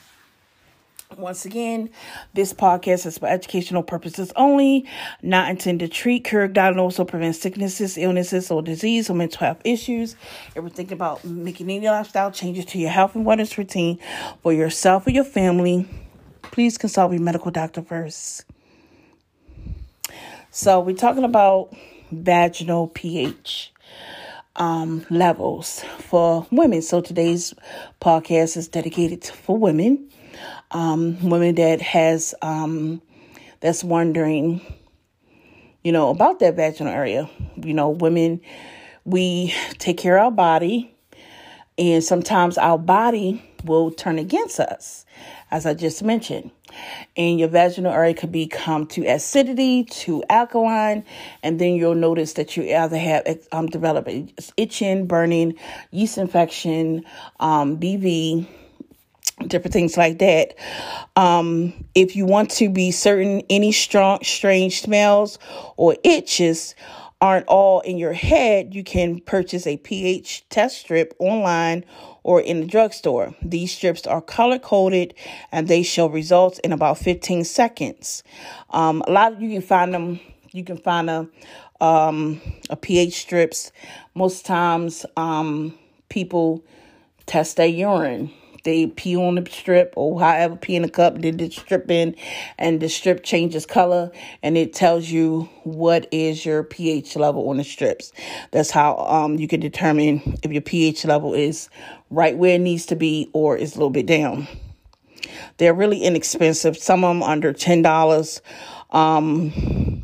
Once 1.17 1.45
again, 1.45 1.89
this 2.33 2.53
podcast 2.53 3.05
is 3.05 3.17
for 3.17 3.27
educational 3.27 3.83
purposes 3.83 4.31
only, 4.35 4.85
not 5.21 5.49
intended 5.49 5.91
to 5.91 5.97
treat, 5.97 6.23
cure, 6.23 6.47
diagnose, 6.47 6.99
or 6.99 7.05
prevent 7.05 7.35
sicknesses, 7.35 7.97
illnesses, 7.97 8.49
or 8.49 8.61
disease 8.61 9.09
or 9.09 9.13
mental 9.13 9.39
health 9.39 9.61
issues. 9.63 10.15
If 10.55 10.63
we're 10.63 10.69
thinking 10.69 10.93
about 10.93 11.23
making 11.23 11.69
any 11.69 11.87
lifestyle 11.87 12.31
changes 12.31 12.65
to 12.65 12.79
your 12.79 12.89
health 12.89 13.15
and 13.15 13.25
wellness 13.25 13.57
routine 13.57 13.99
for 14.41 14.53
yourself 14.53 15.05
or 15.05 15.11
your 15.11 15.23
family, 15.23 15.87
please 16.41 16.77
consult 16.77 17.11
your 17.11 17.21
medical 17.21 17.51
doctor 17.51 17.81
first. 17.81 18.45
So, 20.51 20.79
we're 20.79 20.95
talking 20.95 21.23
about 21.23 21.73
vaginal 22.11 22.87
pH 22.87 23.71
um, 24.55 25.05
levels 25.09 25.83
for 25.99 26.47
women. 26.51 26.81
So, 26.81 27.01
today's 27.01 27.53
podcast 28.01 28.57
is 28.57 28.67
dedicated 28.67 29.21
to 29.23 29.33
for 29.33 29.57
women 29.57 30.09
um, 30.71 31.29
women 31.29 31.55
that 31.55 31.81
has 31.81 32.35
um, 32.41 33.01
that's 33.59 33.83
wondering, 33.83 34.61
you 35.83 35.91
know, 35.91 36.09
about 36.09 36.39
that 36.39 36.55
vaginal 36.55 36.93
area. 36.93 37.29
You 37.55 37.73
know, 37.73 37.89
women, 37.89 38.41
we 39.05 39.53
take 39.77 39.97
care 39.97 40.17
of 40.17 40.25
our 40.25 40.31
body, 40.31 40.93
and 41.77 42.03
sometimes 42.03 42.57
our 42.57 42.77
body 42.77 43.41
will 43.63 43.91
turn 43.91 44.19
against 44.19 44.59
us, 44.59 45.05
as 45.51 45.65
I 45.65 45.73
just 45.73 46.03
mentioned. 46.03 46.51
And 47.15 47.39
your 47.39 47.47
vaginal 47.47 47.93
area 47.93 48.13
could 48.13 48.31
become 48.31 48.87
too 48.87 49.05
acidity, 49.07 49.83
too 49.85 50.23
alkaline, 50.29 51.05
and 51.41 51.59
then 51.59 51.75
you'll 51.75 51.95
notice 51.95 52.33
that 52.33 52.57
you 52.57 52.63
either 52.75 52.97
have 52.97 53.23
um, 53.51 53.67
develop 53.67 54.09
itching, 54.57 55.07
burning, 55.07 55.55
yeast 55.91 56.17
infection, 56.17 57.05
um, 57.39 57.77
BV, 57.77 58.47
different 59.49 59.73
things 59.73 59.97
like 59.97 60.19
that. 60.19 60.55
Um, 61.15 61.73
if 61.95 62.15
you 62.15 62.25
want 62.25 62.51
to 62.51 62.69
be 62.69 62.91
certain 62.91 63.41
any 63.49 63.71
strong, 63.71 64.19
strange 64.23 64.81
smells 64.81 65.39
or 65.77 65.95
itches 66.03 66.75
aren't 67.21 67.47
all 67.47 67.79
in 67.81 67.97
your 67.97 68.11
head, 68.11 68.75
you 68.75 68.83
can 68.83 69.19
purchase 69.21 69.65
a 69.65 69.77
pH 69.77 70.47
test 70.49 70.77
strip 70.77 71.15
online 71.19 71.85
or 72.23 72.41
in 72.41 72.59
the 72.59 72.67
drugstore. 72.67 73.33
These 73.41 73.73
strips 73.73 74.05
are 74.05 74.21
color 74.21 74.59
coded 74.59 75.13
and 75.51 75.67
they 75.67 75.83
show 75.83 76.07
results 76.07 76.59
in 76.59 76.73
about 76.73 76.97
15 76.97 77.45
seconds. 77.45 78.23
Um, 78.71 79.03
a 79.07 79.11
lot 79.11 79.33
of 79.33 79.41
you 79.41 79.49
can 79.49 79.61
find 79.61 79.93
them. 79.93 80.19
You 80.51 80.63
can 80.63 80.77
find 80.77 81.09
a 81.09 81.27
um, 81.79 82.41
a 82.69 82.75
pH 82.75 83.21
strips. 83.21 83.71
Most 84.15 84.45
times, 84.45 85.05
um, 85.17 85.77
people 86.09 86.63
test 87.25 87.57
their 87.57 87.67
urine 87.67 88.31
they 88.63 88.87
pee 88.87 89.15
on 89.15 89.35
the 89.35 89.49
strip 89.49 89.93
or 89.95 90.19
however 90.19 90.55
pee 90.55 90.75
in 90.75 90.83
a 90.83 90.89
cup, 90.89 91.19
did 91.19 91.37
the 91.37 91.49
strip 91.49 91.89
in, 91.91 92.15
and 92.57 92.79
the 92.79 92.89
strip 92.89 93.23
changes 93.23 93.65
color 93.65 94.11
and 94.41 94.57
it 94.57 94.73
tells 94.73 95.09
you 95.09 95.49
what 95.63 96.07
is 96.11 96.45
your 96.45 96.63
pH 96.63 97.15
level 97.15 97.49
on 97.49 97.57
the 97.57 97.63
strips. 97.63 98.11
That's 98.51 98.71
how 98.71 98.97
um, 98.97 99.37
you 99.37 99.47
can 99.47 99.59
determine 99.59 100.37
if 100.43 100.51
your 100.51 100.61
pH 100.61 101.05
level 101.05 101.33
is 101.33 101.69
right 102.09 102.37
where 102.37 102.55
it 102.55 102.61
needs 102.61 102.85
to 102.87 102.95
be 102.95 103.29
or 103.33 103.57
is 103.57 103.75
a 103.75 103.75
little 103.75 103.89
bit 103.89 104.05
down. 104.05 104.47
They're 105.57 105.73
really 105.73 106.03
inexpensive. 106.03 106.77
Some 106.77 107.03
of 107.03 107.09
them 107.09 107.23
under 107.23 107.53
ten 107.53 107.81
dollars. 107.81 108.41
Um, 108.91 110.02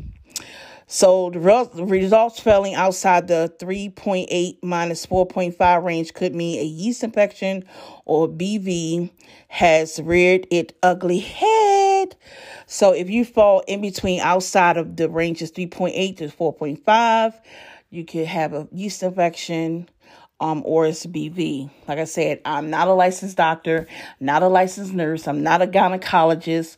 so 0.92 1.30
the 1.30 1.38
results 1.38 2.40
falling 2.40 2.74
outside 2.74 3.28
the 3.28 3.54
3.8 3.60 4.58
minus 4.60 5.06
4.5 5.06 5.84
range 5.84 6.12
could 6.14 6.34
mean 6.34 6.58
a 6.58 6.64
yeast 6.64 7.04
infection 7.04 7.64
or 8.06 8.26
BV 8.28 9.08
has 9.46 10.00
reared 10.02 10.48
its 10.50 10.74
ugly 10.82 11.20
head. 11.20 12.16
So 12.66 12.92
if 12.92 13.08
you 13.08 13.24
fall 13.24 13.62
in 13.68 13.80
between 13.80 14.18
outside 14.18 14.76
of 14.76 14.96
the 14.96 15.08
ranges 15.08 15.52
3.8 15.52 16.16
to 16.16 16.26
4.5, 16.26 17.34
you 17.90 18.04
could 18.04 18.26
have 18.26 18.52
a 18.52 18.66
yeast 18.72 19.04
infection 19.04 19.88
um, 20.40 20.62
or 20.66 20.86
it's 20.86 21.06
BV. 21.06 21.70
Like 21.86 22.00
I 22.00 22.04
said, 22.04 22.40
I'm 22.44 22.68
not 22.68 22.88
a 22.88 22.94
licensed 22.94 23.36
doctor, 23.36 23.86
not 24.18 24.42
a 24.42 24.48
licensed 24.48 24.92
nurse, 24.92 25.28
I'm 25.28 25.44
not 25.44 25.62
a 25.62 25.68
gynecologist 25.68 26.76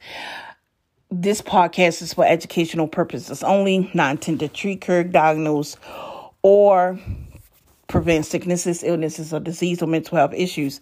this 1.13 1.43
podcast 1.43 2.01
is 2.01 2.15
for 2.15 2.25
educational 2.25 2.89
purposes 2.89 3.43
only, 3.43 3.91
not 3.93 4.13
intended 4.13 4.49
to 4.49 4.57
treat, 4.57 4.81
cure, 4.81 5.05
diagnose, 5.05 5.77
or 6.41 6.99
prevent 7.87 8.25
sicknesses, 8.25 8.83
illnesses, 8.83 9.35
or 9.35 9.39
disease 9.39 9.83
or 9.83 9.87
mental 9.87 10.17
health 10.17 10.33
issues. 10.33 10.81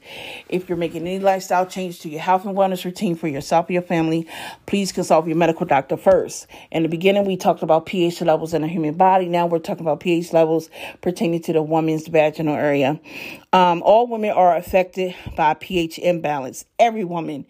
If 0.49 0.69
you're 0.69 0.79
making 0.79 1.03
any 1.09 1.19
lifestyle 1.19 1.67
change 1.67 1.99
to 2.01 2.09
your 2.09 2.21
health 2.21 2.45
and 2.45 2.57
wellness 2.57 2.85
routine 2.85 3.17
for 3.17 3.27
yourself 3.27 3.69
or 3.69 3.73
your 3.73 3.83
family, 3.83 4.29
please 4.67 4.93
consult 4.93 5.27
your 5.27 5.35
medical 5.35 5.67
doctor 5.67 5.97
first. 5.97 6.47
In 6.71 6.85
the 6.85 6.89
beginning, 6.89 7.25
we 7.25 7.37
talked 7.37 7.65
about 7.65 7.87
pH 7.87 8.21
levels 8.21 8.55
in 8.55 8.63
the 8.63 8.69
human 8.69 8.95
body. 8.95 9.27
Now 9.27 9.49
we're 9.49 9.59
talking 9.59 9.85
about 9.85 9.99
pH 9.99 10.33
levels 10.33 10.71
pertaining 11.01 11.43
to 11.43 11.53
the 11.53 11.63
woman's 11.63 12.07
vaginal 12.07 12.55
area. 12.55 13.01
Um, 13.53 13.83
all 13.83 14.07
women 14.07 14.31
are 14.31 14.55
affected 14.55 15.17
by 15.37 15.55
pH 15.55 15.99
imbalance. 15.99 16.67
Every 16.79 17.03
woman 17.03 17.47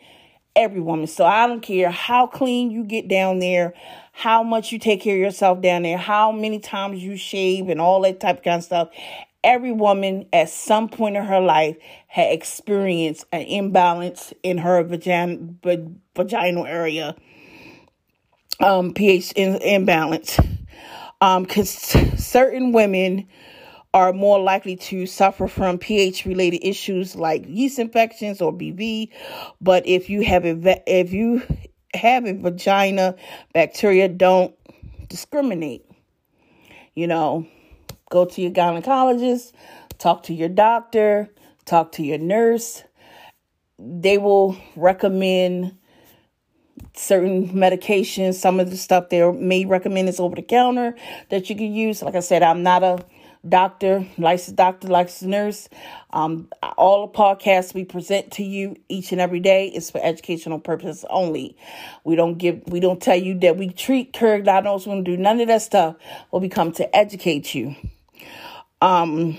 every 0.57 0.81
woman. 0.81 1.07
So 1.07 1.25
I 1.25 1.47
don't 1.47 1.61
care 1.61 1.91
how 1.91 2.27
clean 2.27 2.71
you 2.71 2.85
get 2.85 3.09
down 3.09 3.39
there, 3.39 3.75
how 4.13 4.43
much 4.43 4.73
you 4.73 4.79
take 4.79 5.01
care 5.01 5.15
of 5.15 5.21
yourself 5.21 5.61
down 5.61 5.83
there, 5.83 5.99
how 5.99 6.33
many 6.33 6.59
times 6.59 7.03
you 7.03 7.17
shave 7.17 7.69
and 7.69 7.81
all 7.81 8.01
that 8.03 8.21
type 8.21 8.39
of 8.39 8.45
kind 8.45 8.59
of 8.59 8.65
stuff. 8.65 8.89
Every 9.43 9.73
woman 9.73 10.27
at 10.33 10.51
some 10.51 10.89
point 10.89 11.17
in 11.17 11.25
her 11.25 11.41
life 11.41 11.77
had 12.09 12.33
experienced 12.33 13.25
an 13.33 13.43
imbalance 13.43 14.35
in 14.43 14.59
her 14.59 14.85
vagin- 14.85 15.57
vaginal 16.15 16.67
area, 16.67 17.17
um, 18.61 18.93
pH 18.93 19.33
in- 19.33 19.63
imbalance. 19.63 20.39
Um, 21.23 21.45
cause 21.45 21.71
certain 21.71 22.73
women 22.73 23.29
are 23.93 24.13
more 24.13 24.41
likely 24.41 24.77
to 24.77 25.07
suffer 25.07 25.49
from 25.49 25.79
pH 25.79 26.25
related 26.25 26.65
issues 26.65 27.17
like 27.17 27.45
yeast 27.47 27.79
infections 27.79 28.41
or 28.41 28.53
BV. 28.53 29.09
But 29.61 29.87
if 29.87 30.09
you 30.09 30.23
have 30.23 30.45
a 30.45 30.83
if 30.87 31.13
you 31.13 31.43
have 31.95 32.25
a 32.25 32.35
vagina 32.35 33.17
bacteria, 33.53 34.09
don't 34.09 34.55
discriminate. 35.09 35.85
You 36.95 37.07
know, 37.07 37.47
go 38.11 38.25
to 38.25 38.43
your 38.43 38.53
gynecologist, 38.53 39.53
talk 39.99 40.25
to 40.25 40.35
your 40.35 40.49
doctor, 40.49 41.29
talk 41.65 41.93
to 41.93 42.03
your 42.03 42.19
nurse. 42.19 42.85
They 43.79 44.19
will 44.19 44.57
recommend 44.77 45.77
certain 46.95 47.49
medications. 47.51 48.35
Some 48.35 48.61
of 48.61 48.71
the 48.71 48.77
stuff 48.77 49.09
they 49.09 49.29
may 49.33 49.65
recommend 49.65 50.09
is 50.09 50.21
over 50.21 50.37
the 50.37 50.43
counter 50.43 50.95
that 51.31 51.51
you 51.51 51.57
can 51.57 51.73
use. 51.73 52.03
Like 52.03 52.15
I 52.15 52.21
said, 52.21 52.43
I'm 52.43 52.63
not 52.63 52.83
a 52.83 53.05
doctor, 53.49 54.07
licensed 54.19 54.57
doctor, 54.57 54.89
licensed 54.89 55.23
nurse. 55.23 55.69
Um, 56.11 56.49
all 56.77 57.07
the 57.07 57.13
podcasts 57.13 57.75
we 57.75 57.85
present 57.85 58.33
to 58.33 58.45
you 58.45 58.77
each 58.89 59.13
and 59.13 59.21
every 59.21 59.41
day 59.41 59.69
is 59.69 59.91
for 59.91 60.01
educational 60.03 60.59
purposes 60.59 61.05
only. 61.11 61.57
We 62.05 62.17
don't 62.17 62.39
give, 62.39 62.63
we 62.67 62.81
don't 62.81 63.01
tell 63.01 63.17
you 63.17 63.39
that 63.41 63.57
we 63.57 63.71
treat, 63.71 64.13
cure, 64.13 64.41
diagnose, 64.41 64.87
we 64.87 64.93
don't 64.93 65.05
do 65.05 65.17
none 65.17 65.41
of 65.41 65.49
that 65.49 65.63
stuff. 65.63 65.97
But 66.31 66.41
we 66.41 66.49
come 66.49 66.73
to 66.73 66.97
educate 66.97 67.55
you. 67.55 67.75
Um, 68.83 69.39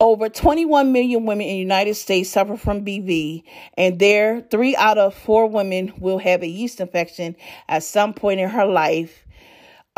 over 0.00 0.30
21 0.30 0.92
million 0.92 1.26
women 1.26 1.46
in 1.46 1.52
the 1.52 1.58
United 1.58 1.94
States 1.94 2.30
suffer 2.30 2.56
from 2.56 2.84
BV, 2.84 3.42
and 3.76 3.98
there, 3.98 4.40
three 4.50 4.74
out 4.76 4.96
of 4.96 5.14
four 5.14 5.46
women 5.46 5.92
will 5.98 6.18
have 6.18 6.42
a 6.42 6.46
yeast 6.46 6.80
infection 6.80 7.36
at 7.68 7.82
some 7.82 8.14
point 8.14 8.40
in 8.40 8.48
her 8.48 8.64
life 8.64 9.26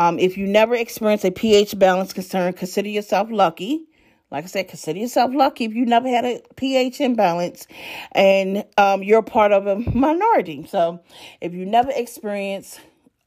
um, 0.02 0.18
if 0.18 0.36
you 0.36 0.46
never 0.46 0.74
experience 0.74 1.24
a 1.24 1.30
pH 1.30 1.78
balance 1.78 2.12
concern, 2.12 2.52
consider 2.54 2.88
yourself 2.88 3.28
lucky. 3.30 3.86
like 4.32 4.44
I 4.44 4.46
said, 4.48 4.68
consider 4.68 4.98
yourself 4.98 5.30
lucky 5.32 5.64
if 5.64 5.74
you 5.74 5.86
never 5.86 6.08
had 6.08 6.24
a 6.24 6.42
pH 6.56 7.00
imbalance 7.00 7.68
and 8.12 8.64
um, 8.76 9.02
you're 9.04 9.22
part 9.22 9.52
of 9.52 9.66
a 9.66 9.76
minority. 9.94 10.66
So 10.68 11.00
if 11.40 11.54
you 11.54 11.66
never 11.66 11.92
experienced 11.94 12.80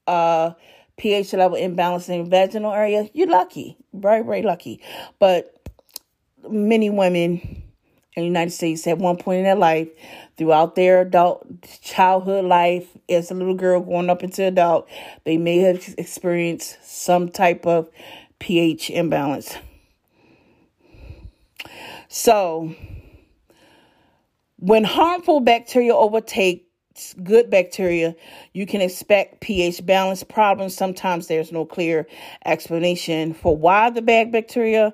a 0.06 0.56
pH 0.98 1.32
level 1.34 1.58
imbalance 1.58 2.10
in 2.10 2.30
vaginal 2.30 2.74
area, 2.74 3.10
you're 3.14 3.30
lucky, 3.30 3.78
very, 3.94 4.24
very 4.24 4.42
lucky. 4.42 4.82
But 5.18 5.56
many 6.50 6.90
women 6.90 7.64
in 8.16 8.24
the 8.24 8.28
United 8.28 8.52
States 8.52 8.88
at 8.88 8.98
one 8.98 9.18
point 9.18 9.40
in 9.40 9.44
their 9.44 9.56
life, 9.56 9.90
throughout 10.38 10.76
their 10.76 11.02
adult 11.02 11.46
childhood 11.82 12.46
life, 12.46 12.88
as 13.10 13.30
a 13.30 13.34
little 13.34 13.56
girl 13.56 13.82
growing 13.82 14.10
up 14.10 14.24
into 14.24 14.44
adult, 14.44 14.88
they 15.26 15.38
may 15.38 15.58
have 15.60 15.94
experienced 15.98 16.78
some 16.82 17.30
type 17.30 17.66
of 17.66 17.90
pH 18.40 18.90
imbalance. 18.90 19.56
So, 22.08 22.74
when 24.58 24.86
harmful 24.86 25.42
bacteria 25.42 25.94
overtakes 25.94 26.66
good 27.24 27.50
bacteria, 27.50 28.16
you 28.54 28.66
can 28.66 28.80
expect 28.80 29.42
pH 29.42 29.86
balance 29.86 30.24
problems. 30.24 30.76
Sometimes 30.76 31.28
there's 31.28 31.52
no 31.52 31.66
clear 31.66 32.08
explanation 32.46 33.34
for 33.34 33.56
why 33.56 33.90
the 33.90 34.02
bad 34.02 34.32
bacteria 34.32 34.94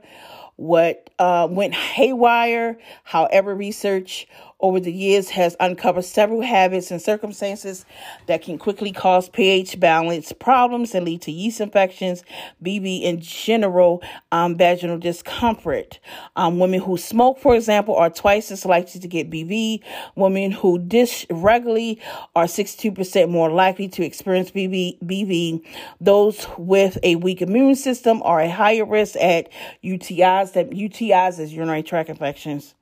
what 0.61 1.09
uh, 1.17 1.47
went 1.49 1.73
haywire. 1.73 2.77
However, 3.03 3.55
research 3.55 4.27
over 4.61 4.79
the 4.79 4.91
years 4.91 5.29
has 5.29 5.55
uncovered 5.59 6.05
several 6.05 6.41
habits 6.41 6.91
and 6.91 7.01
circumstances 7.01 7.85
that 8.27 8.41
can 8.41 8.57
quickly 8.57 8.91
cause 8.91 9.29
pH 9.29 9.79
balance 9.79 10.31
problems 10.33 10.93
and 10.95 11.05
lead 11.05 11.21
to 11.23 11.31
yeast 11.31 11.61
infections, 11.61 12.23
BV, 12.63 13.03
in 13.03 13.19
general 13.21 14.01
um, 14.31 14.57
vaginal 14.57 14.97
discomfort. 14.97 15.99
Um, 16.35 16.59
women 16.59 16.81
who 16.81 16.97
smoke, 16.97 17.39
for 17.39 17.55
example, 17.55 17.95
are 17.95 18.09
twice 18.09 18.51
as 18.51 18.65
likely 18.65 18.99
to 19.01 19.07
get 19.07 19.29
BV. 19.29 19.81
Women 20.15 20.51
who 20.51 20.79
douche 20.79 21.25
regularly 21.29 22.01
are 22.35 22.45
62% 22.45 23.29
more 23.29 23.49
likely 23.49 23.87
to 23.89 24.03
experience 24.03 24.51
BV. 24.51 25.01
BV. 25.03 25.65
Those 25.99 26.47
with 26.57 26.97
a 27.03 27.15
weak 27.15 27.41
immune 27.41 27.75
system 27.75 28.21
are 28.23 28.41
at 28.41 28.51
higher 28.51 28.85
risk 28.85 29.15
at 29.17 29.49
UTIs. 29.83 30.53
That 30.53 30.71
UTIs 30.71 31.39
is 31.39 31.53
urinary 31.53 31.83
tract 31.83 32.09
infections. 32.09 32.75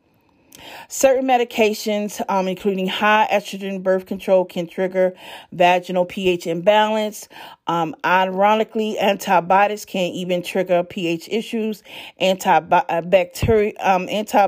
Certain 0.87 1.25
medications, 1.25 2.21
um, 2.29 2.47
including 2.47 2.87
high 2.87 3.27
estrogen 3.31 3.81
birth 3.81 4.05
control, 4.05 4.45
can 4.45 4.67
trigger 4.67 5.13
vaginal 5.51 6.05
pH 6.05 6.47
imbalance. 6.47 7.29
Um, 7.67 7.95
ironically, 8.05 8.97
antibiotics 8.99 9.85
can 9.85 10.11
even 10.11 10.41
trigger 10.41 10.83
pH 10.83 11.29
issues. 11.29 11.83
Antibacterial, 12.21 13.73
uh, 13.79 13.95
um, 13.95 14.09
anti, 14.09 14.47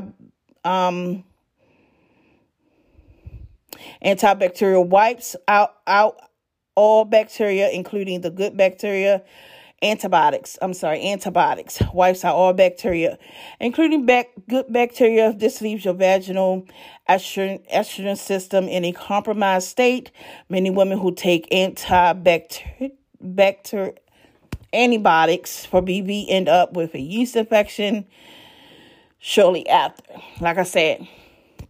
um, 0.64 1.24
antibacterial 4.04 4.86
wipes 4.86 5.36
out 5.48 5.76
out 5.88 6.20
all 6.76 7.06
bacteria, 7.06 7.70
including 7.70 8.22
the 8.22 8.30
good 8.30 8.58
bacteria 8.58 9.24
antibiotics. 9.82 10.58
I'm 10.62 10.74
sorry, 10.74 11.06
antibiotics 11.12 11.82
wipes 11.94 12.24
out 12.24 12.36
all 12.36 12.54
bacteria, 12.54 13.18
including 13.60 14.06
bac- 14.06 14.32
good 14.48 14.72
bacteria. 14.72 15.34
This 15.34 15.62
leaves 15.62 15.86
your 15.86 15.94
vaginal 15.94 16.68
estrogen, 17.10 17.68
estrogen 17.74 18.18
system 18.18 18.68
in 18.68 18.86
a 18.86 18.92
compromised 18.92 19.68
state. 19.68 20.12
Many 20.50 20.70
women 20.70 21.00
who 21.00 21.14
take 21.14 21.50
antibacterial 21.50 22.92
bacter, 23.24 23.96
antibiotics 24.74 25.66
for 25.66 25.82
BV 25.82 26.26
end 26.30 26.48
up 26.48 26.74
with 26.74 26.96
a 26.96 27.00
yeast 27.00 27.36
infection 27.36 28.06
shortly 29.20 29.68
after. 29.70 30.04
Like 30.40 30.58
I 30.58 30.64
said, 30.64 31.08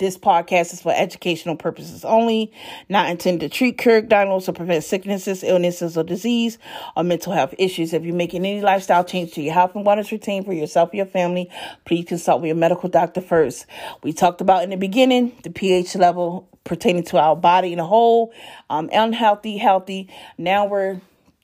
this 0.01 0.17
podcast 0.17 0.73
is 0.73 0.81
for 0.81 0.91
educational 0.91 1.55
purposes 1.55 2.03
only, 2.03 2.51
not 2.89 3.09
intended 3.09 3.51
to 3.51 3.55
treat, 3.55 3.77
cure, 3.77 4.01
diagnose, 4.01 4.49
or 4.49 4.53
prevent 4.53 4.83
sicknesses, 4.83 5.43
illnesses, 5.43 5.95
or 5.95 6.03
disease, 6.03 6.57
or 6.97 7.03
mental 7.03 7.33
health 7.33 7.53
issues. 7.59 7.93
If 7.93 8.03
you're 8.03 8.15
making 8.15 8.43
any 8.43 8.61
lifestyle 8.61 9.03
change 9.03 9.33
to 9.33 9.41
your 9.43 9.53
health 9.53 9.75
and 9.75 9.85
wellness 9.85 10.11
routine 10.11 10.43
for 10.43 10.53
yourself 10.53 10.91
or 10.91 10.95
your 10.95 11.05
family, 11.05 11.51
please 11.85 12.05
consult 12.05 12.41
with 12.41 12.47
your 12.47 12.55
medical 12.55 12.89
doctor 12.89 13.21
first. 13.21 13.67
We 14.01 14.11
talked 14.11 14.41
about 14.41 14.63
in 14.63 14.71
the 14.71 14.75
beginning 14.75 15.37
the 15.43 15.51
pH 15.51 15.95
level 15.95 16.49
pertaining 16.63 17.03
to 17.03 17.19
our 17.19 17.35
body 17.35 17.71
in 17.71 17.79
a 17.79 17.85
whole, 17.85 18.33
um, 18.71 18.89
unhealthy, 18.91 19.57
healthy. 19.57 20.09
Now 20.37 20.65
we're 20.65 20.99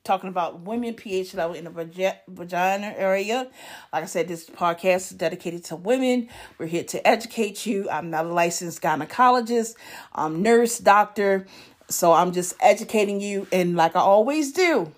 talking 0.08 0.30
about 0.30 0.62
women 0.62 0.94
pH 0.94 1.34
level 1.36 1.56
in 1.56 1.66
the 1.66 2.16
vagina 2.30 2.94
area. 2.98 3.50
Like 3.92 4.04
I 4.04 4.06
said, 4.06 4.28
this 4.28 4.50
podcast 4.50 5.12
is 5.12 5.18
dedicated 5.18 5.66
to 5.66 5.76
women. 5.76 6.30
We're 6.58 6.68
here 6.68 6.86
to 6.86 7.06
educate 7.06 7.66
you. 7.66 7.90
I'm 7.90 8.10
not 8.10 8.26
a 8.26 8.34
licensed 8.34 8.82
gynecologist, 8.82 9.76
I'm 10.14 10.42
nurse, 10.42 10.80
doctor. 10.80 11.46
So 11.90 12.14
I'm 12.14 12.32
just 12.32 12.56
educating 12.60 13.22
you. 13.22 13.48
And 13.52 13.76
like 13.76 13.96
I 13.96 14.00
always 14.00 14.52
do, 14.52 14.94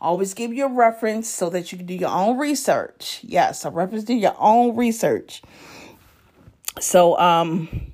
always 0.00 0.34
give 0.34 0.52
you 0.52 0.66
a 0.66 0.72
reference 0.72 1.28
so 1.28 1.48
that 1.50 1.70
you 1.70 1.78
can 1.78 1.86
do 1.86 1.94
your 1.94 2.10
own 2.10 2.36
research. 2.36 3.20
Yes, 3.22 3.64
a 3.64 3.70
reference 3.70 4.04
to 4.04 4.14
your 4.14 4.36
own 4.38 4.76
research. 4.76 5.42
So, 6.78 7.18
um, 7.18 7.92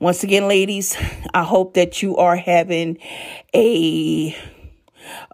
once 0.00 0.24
again, 0.24 0.48
ladies, 0.48 0.96
I 1.34 1.44
hope 1.44 1.74
that 1.74 2.02
you 2.02 2.16
are 2.16 2.36
having 2.36 2.98
a 3.54 4.34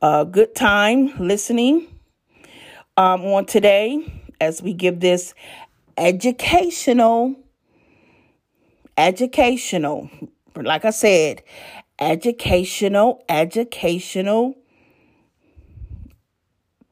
a 0.03 0.25
good 0.25 0.55
time 0.55 1.13
listening 1.19 1.87
um, 2.97 3.23
on 3.25 3.47
today 3.47 4.05
as 4.41 4.63
we 4.63 4.73
give 4.73 5.01
this 5.01 5.35
educational, 5.97 7.37
educational, 8.97 10.11
like 10.57 10.85
I 10.85 10.91
said, 10.91 11.43
educational, 11.99 13.25
educational 13.29 14.57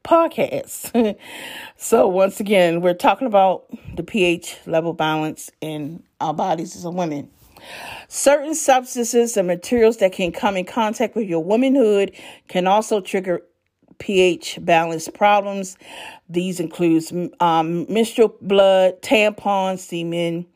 podcast. 0.04 1.16
so, 1.76 2.06
once 2.08 2.40
again, 2.40 2.80
we're 2.80 2.94
talking 2.94 3.26
about 3.26 3.66
the 3.96 4.02
pH 4.02 4.58
level 4.66 4.92
balance 4.92 5.50
in 5.60 6.02
our 6.20 6.32
bodies 6.34 6.76
as 6.76 6.84
a 6.84 6.90
women. 6.90 7.30
Certain 8.08 8.54
substances 8.54 9.36
and 9.36 9.46
materials 9.46 9.98
that 9.98 10.12
can 10.12 10.32
come 10.32 10.56
in 10.56 10.64
contact 10.64 11.16
with 11.16 11.28
your 11.28 11.42
womanhood 11.42 12.12
can 12.48 12.66
also 12.66 13.00
trigger 13.00 13.42
pH 13.98 14.58
balance 14.62 15.08
problems. 15.08 15.76
These 16.28 16.60
include 16.60 17.32
um, 17.40 17.86
menstrual 17.92 18.34
blood, 18.40 19.00
tampons, 19.02 19.80
semen, 19.80 20.46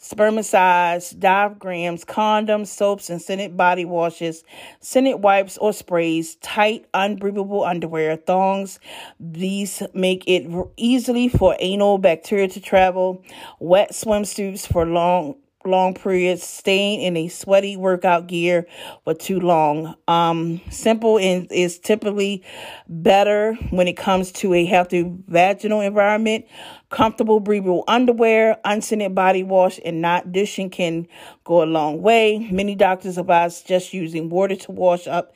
spermicides, 0.00 1.18
diaphragms, 1.18 2.04
condoms, 2.04 2.68
soaps, 2.68 3.10
and 3.10 3.20
scented 3.20 3.56
body 3.56 3.84
washes, 3.84 4.44
scented 4.80 5.22
wipes 5.22 5.58
or 5.58 5.72
sprays, 5.72 6.36
tight, 6.36 6.86
unbreathable 6.94 7.66
underwear, 7.66 8.16
thongs. 8.16 8.78
These 9.18 9.82
make 9.94 10.24
it 10.26 10.48
easily 10.76 11.28
for 11.28 11.56
anal 11.58 11.98
bacteria 11.98 12.48
to 12.48 12.60
travel, 12.60 13.24
wet 13.58 13.90
swimsuits 13.90 14.66
for 14.70 14.86
long 14.86 15.34
long 15.68 15.94
periods, 15.94 16.42
staying 16.42 17.02
in 17.02 17.16
a 17.16 17.28
sweaty 17.28 17.76
workout 17.76 18.26
gear 18.26 18.66
for 19.04 19.14
too 19.14 19.40
long. 19.40 19.94
Um, 20.08 20.60
simple 20.70 21.18
and 21.18 21.50
is 21.52 21.78
typically 21.78 22.42
better 22.88 23.54
when 23.70 23.88
it 23.88 23.96
comes 23.96 24.32
to 24.32 24.54
a 24.54 24.64
healthy 24.64 25.12
vaginal 25.26 25.80
environment. 25.80 26.46
Comfortable, 26.90 27.40
breathable 27.40 27.84
underwear, 27.86 28.58
unscented 28.64 29.14
body 29.14 29.42
wash, 29.42 29.78
and 29.84 30.00
not 30.00 30.32
douching 30.32 30.70
can 30.70 31.06
go 31.44 31.62
a 31.62 31.66
long 31.66 32.02
way. 32.02 32.48
Many 32.50 32.74
doctors 32.74 33.18
advise 33.18 33.62
just 33.62 33.92
using 33.92 34.30
water 34.30 34.56
to 34.56 34.72
wash 34.72 35.06
up 35.06 35.32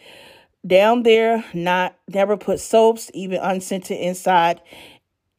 down 0.67 1.03
there. 1.03 1.45
Not 1.55 1.97
never 2.09 2.37
put 2.37 2.61
soaps, 2.61 3.11
even 3.15 3.39
unscented 3.41 3.99
inside. 3.99 4.61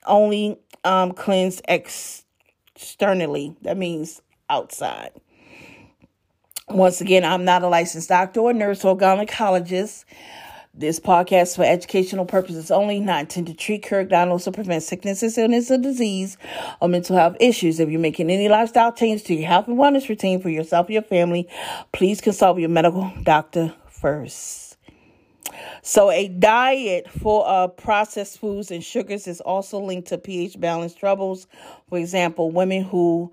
Only 0.05 0.59
um, 0.83 1.13
cleanse 1.13 1.61
externally. 1.67 3.55
That 3.61 3.77
means 3.77 4.21
outside. 4.53 5.11
Once 6.69 7.01
again, 7.01 7.25
I'm 7.25 7.43
not 7.43 7.63
a 7.63 7.67
licensed 7.67 8.09
doctor 8.09 8.39
or 8.39 8.53
nurse 8.53 8.85
or 8.85 8.95
gynecologist. 8.95 10.05
This 10.75 10.99
podcast 10.99 11.41
is 11.41 11.55
for 11.55 11.63
educational 11.63 12.25
purposes 12.25 12.71
only, 12.71 12.99
not 12.99 13.21
intended 13.21 13.57
to 13.57 13.63
treat, 13.63 13.83
cure, 13.83 14.03
diagnose, 14.03 14.47
or 14.47 14.51
prevent 14.51 14.81
sicknesses, 14.83 15.37
illness, 15.37 15.69
or 15.69 15.77
disease, 15.77 16.37
or 16.81 16.87
mental 16.87 17.15
health 17.15 17.37
issues. 17.39 17.79
If 17.79 17.89
you're 17.89 17.99
making 17.99 18.31
any 18.31 18.47
lifestyle 18.47 18.91
change 18.91 19.23
to 19.25 19.35
your 19.35 19.47
health 19.47 19.67
and 19.67 19.77
wellness 19.77 20.09
routine 20.09 20.41
for 20.41 20.49
yourself 20.49 20.89
or 20.89 20.93
your 20.93 21.03
family, 21.03 21.47
please 21.91 22.21
consult 22.21 22.59
your 22.59 22.69
medical 22.69 23.11
doctor 23.23 23.73
first. 23.87 24.77
So, 25.81 26.09
a 26.09 26.27
diet 26.27 27.09
full 27.09 27.43
uh, 27.43 27.65
of 27.65 27.77
processed 27.77 28.39
foods 28.39 28.71
and 28.71 28.83
sugars 28.83 29.27
is 29.27 29.41
also 29.41 29.79
linked 29.79 30.07
to 30.07 30.17
pH 30.17 30.59
balance 30.59 30.95
troubles. 30.95 31.47
For 31.89 31.97
example, 31.97 32.51
women 32.51 32.83
who 32.83 33.31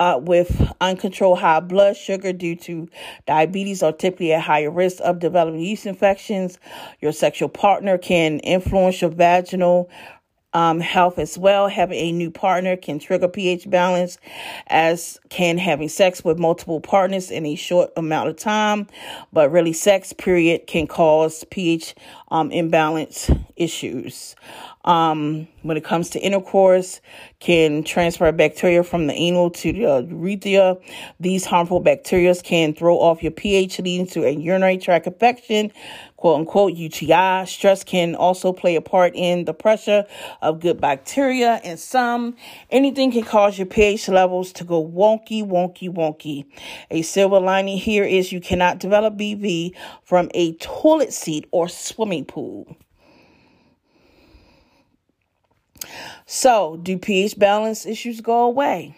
uh, 0.00 0.18
with 0.22 0.72
uncontrolled 0.80 1.38
high 1.38 1.60
blood 1.60 1.96
sugar 1.96 2.32
due 2.32 2.56
to 2.56 2.88
diabetes 3.26 3.82
are 3.82 3.92
typically 3.92 4.32
at 4.32 4.42
higher 4.42 4.70
risk 4.70 4.98
of 5.04 5.18
developing 5.18 5.60
yeast 5.60 5.86
infections. 5.86 6.58
Your 7.00 7.12
sexual 7.12 7.48
partner 7.48 7.98
can 7.98 8.38
influence 8.40 9.00
your 9.00 9.10
vaginal 9.10 9.90
um, 10.54 10.80
health 10.80 11.18
as 11.18 11.36
well. 11.36 11.68
Having 11.68 11.98
a 11.98 12.12
new 12.12 12.30
partner 12.30 12.76
can 12.76 12.98
trigger 12.98 13.28
pH 13.28 13.68
balance, 13.70 14.18
as 14.68 15.18
can 15.28 15.58
having 15.58 15.88
sex 15.88 16.24
with 16.24 16.38
multiple 16.38 16.80
partners 16.80 17.30
in 17.30 17.44
a 17.44 17.54
short 17.54 17.90
amount 17.96 18.28
of 18.30 18.36
time. 18.36 18.86
But 19.32 19.50
really, 19.50 19.72
sex 19.72 20.12
period 20.12 20.66
can 20.66 20.86
cause 20.86 21.44
pH 21.50 21.94
um, 22.30 22.50
imbalance 22.50 23.30
issues. 23.56 24.36
Um, 24.88 25.48
when 25.64 25.76
it 25.76 25.84
comes 25.84 26.08
to 26.10 26.18
intercourse, 26.18 27.02
can 27.40 27.84
transfer 27.84 28.32
bacteria 28.32 28.82
from 28.82 29.06
the 29.06 29.12
anal 29.12 29.50
to 29.50 29.70
the 29.70 29.80
urethra. 30.08 30.78
These 31.20 31.44
harmful 31.44 31.80
bacteria 31.80 32.34
can 32.36 32.72
throw 32.72 32.96
off 32.96 33.22
your 33.22 33.32
pH, 33.32 33.80
leading 33.80 34.06
to 34.06 34.24
a 34.24 34.30
urinary 34.30 34.78
tract 34.78 35.06
infection, 35.06 35.72
quote 36.16 36.38
unquote 36.38 36.72
UTI. 36.72 37.44
Stress 37.44 37.84
can 37.84 38.14
also 38.14 38.50
play 38.54 38.76
a 38.76 38.80
part 38.80 39.12
in 39.14 39.44
the 39.44 39.52
pressure 39.52 40.06
of 40.40 40.60
good 40.60 40.80
bacteria, 40.80 41.60
and 41.64 41.78
some 41.78 42.34
anything 42.70 43.12
can 43.12 43.24
cause 43.24 43.58
your 43.58 43.66
pH 43.66 44.08
levels 44.08 44.54
to 44.54 44.64
go 44.64 44.82
wonky, 44.82 45.46
wonky, 45.46 45.92
wonky. 45.92 46.46
A 46.90 47.02
silver 47.02 47.40
lining 47.40 47.76
here 47.76 48.04
is 48.04 48.32
you 48.32 48.40
cannot 48.40 48.78
develop 48.78 49.18
BV 49.18 49.74
from 50.02 50.30
a 50.32 50.54
toilet 50.54 51.12
seat 51.12 51.46
or 51.50 51.68
swimming 51.68 52.24
pool. 52.24 52.74
So, 56.26 56.78
do 56.82 56.98
pH 56.98 57.38
balance 57.38 57.86
issues 57.86 58.20
go 58.20 58.44
away? 58.44 58.94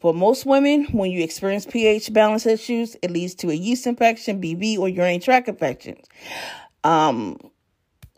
For 0.00 0.12
most 0.12 0.46
women, 0.46 0.86
when 0.86 1.12
you 1.12 1.22
experience 1.22 1.64
pH 1.64 2.12
balance 2.12 2.44
issues, 2.44 2.96
it 3.02 3.10
leads 3.12 3.36
to 3.36 3.50
a 3.50 3.54
yeast 3.54 3.86
infection, 3.86 4.42
BV, 4.42 4.76
or 4.78 4.88
urinary 4.88 5.20
tract 5.20 5.48
infections. 5.48 6.04
Um, 6.82 7.38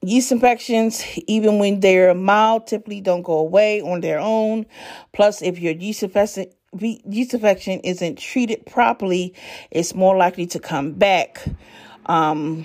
yeast 0.03 0.33
infections, 0.33 1.05
even 1.27 1.59
when 1.59 1.81
they're 1.81 2.15
mild, 2.15 2.67
typically 2.67 3.03
don't 3.03 3.23
go 3.23 3.39
away 3.39 3.83
on 3.83 4.01
their 4.01 4.19
own. 4.19 4.65
Plus, 5.13 5.43
if 5.43 5.59
your 5.59 5.75
yeast 5.75 6.03
infection 6.03 6.47
yeast 6.81 7.35
infection 7.35 7.81
isn't 7.81 8.19
treated 8.19 8.67
properly, 8.67 9.35
it's 9.71 9.95
more 9.95 10.17
likely 10.17 10.47
to 10.47 10.59
come 10.59 10.93
back. 10.93 11.45
Um, 12.07 12.65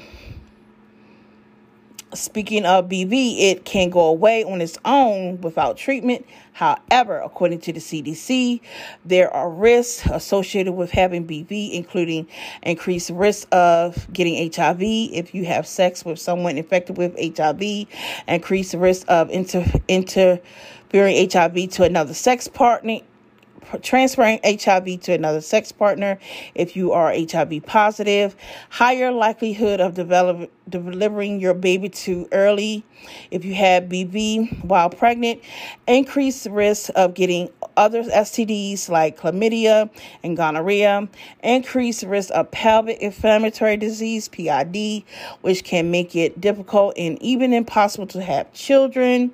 Speaking 2.13 2.65
of 2.65 2.89
BV, 2.89 3.39
it 3.39 3.65
can 3.65 3.91
go 3.91 4.05
away 4.05 4.43
on 4.43 4.61
its 4.61 4.79
own 4.83 5.39
without 5.41 5.77
treatment. 5.77 6.25
However, 6.53 7.19
according 7.19 7.59
to 7.61 7.73
the 7.73 7.79
CDC, 7.79 8.61
there 9.05 9.31
are 9.31 9.47
risks 9.47 10.07
associated 10.07 10.73
with 10.73 10.89
having 10.89 11.27
BV, 11.27 11.71
including 11.73 12.27
increased 12.63 13.11
risk 13.11 13.47
of 13.51 14.11
getting 14.11 14.51
HIV 14.51 14.81
if 14.81 15.35
you 15.35 15.45
have 15.45 15.67
sex 15.67 16.03
with 16.03 16.17
someone 16.17 16.57
infected 16.57 16.97
with 16.97 17.15
HIV, 17.37 17.85
increased 18.27 18.73
risk 18.73 19.05
of 19.07 19.29
inter- 19.29 19.71
interfering 19.87 21.29
HIV 21.31 21.69
to 21.69 21.83
another 21.83 22.15
sex 22.15 22.47
partner 22.47 23.01
transferring 23.81 24.39
HIV 24.43 25.01
to 25.01 25.13
another 25.13 25.41
sex 25.41 25.71
partner 25.71 26.19
if 26.55 26.75
you 26.75 26.91
are 26.91 27.13
HIV 27.13 27.65
positive, 27.65 28.35
higher 28.69 29.11
likelihood 29.11 29.79
of 29.79 29.93
develop, 29.93 30.51
delivering 30.67 31.39
your 31.39 31.53
baby 31.53 31.89
too 31.89 32.27
early 32.31 32.83
if 33.31 33.45
you 33.45 33.53
had 33.53 33.89
BV 33.89 34.63
while 34.65 34.89
pregnant, 34.89 35.41
increased 35.87 36.47
risk 36.47 36.89
of 36.95 37.13
getting 37.13 37.49
other 37.77 38.03
STDs 38.03 38.89
like 38.89 39.17
chlamydia 39.17 39.89
and 40.23 40.35
gonorrhea, 40.35 41.07
increased 41.43 42.03
risk 42.03 42.29
of 42.33 42.51
pelvic 42.51 42.99
inflammatory 42.99 43.77
disease, 43.77 44.27
PID, 44.27 45.03
which 45.41 45.63
can 45.63 45.89
make 45.89 46.15
it 46.15 46.39
difficult 46.41 46.93
and 46.97 47.21
even 47.21 47.53
impossible 47.53 48.07
to 48.07 48.21
have 48.21 48.51
children. 48.53 49.31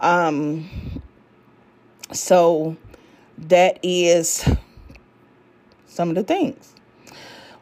Um, 0.00 0.68
so, 2.12 2.76
that 3.38 3.78
is 3.82 4.48
some 5.86 6.08
of 6.08 6.14
the 6.14 6.24
things. 6.24 6.74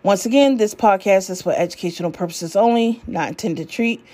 Once 0.03 0.27
again, 0.27 0.57
this 0.57 0.75
podcast 0.75 1.31
is 1.31 1.43
for 1.43 1.53
educational 1.53 2.11
purposes 2.11 2.57
only, 2.57 3.01
not 3.07 3.29
intended 3.29 3.69
to 3.69 3.73
treat, 3.73 4.05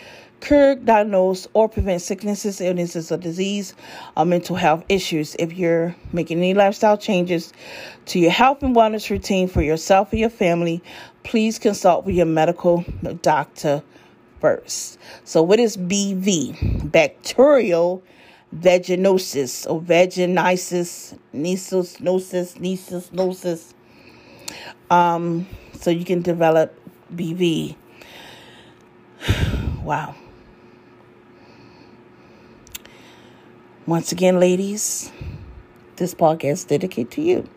cure, 0.41 0.75
diagnose, 0.75 1.49
or 1.55 1.69
prevent 1.69 2.03
sicknesses, 2.03 2.61
illnesses, 2.61 3.11
or 3.11 3.17
disease, 3.17 3.75
or 4.17 4.25
mental 4.25 4.57
health 4.57 4.85
issues. 4.89 5.35
If 5.39 5.55
you're 5.55 5.97
making 6.13 6.39
any 6.39 6.55
lifestyle 6.55 6.99
changes 6.99 7.53
to 8.07 8.19
your 8.19 8.31
health 8.31 8.63
and 8.63 8.77
wellness 8.77 9.09
routine 9.09 9.49
for 9.49 9.63
yourself 9.63 10.13
or 10.13 10.17
your 10.17 10.31
family, 10.31 10.83
please 11.23 11.59
consult 11.59 12.05
with 12.05 12.15
your 12.15 12.27
medical 12.27 12.85
doctor 13.23 13.83
first. 14.41 14.99
So, 15.25 15.43
what 15.43 15.59
is 15.59 15.77
BV? 15.77 16.91
Bacterial 16.91 18.03
vaginosis 18.55 19.71
or 19.71 19.81
vaginitis, 19.81 21.19
nisus, 21.35 22.01
nosis, 22.01 22.59
nisus. 22.59 23.75
Um, 24.91 25.47
so 25.75 25.91
you 25.91 26.05
can 26.05 26.23
develop 26.23 26.75
BV. 27.15 27.77
wow. 29.83 30.15
Once 33.87 34.13
again, 34.13 34.39
ladies, 34.39 35.11
this 35.97 36.15
podcast 36.15 36.53
is 36.53 36.65
dedicated 36.65 37.11
to 37.13 37.23
you. 37.23 37.49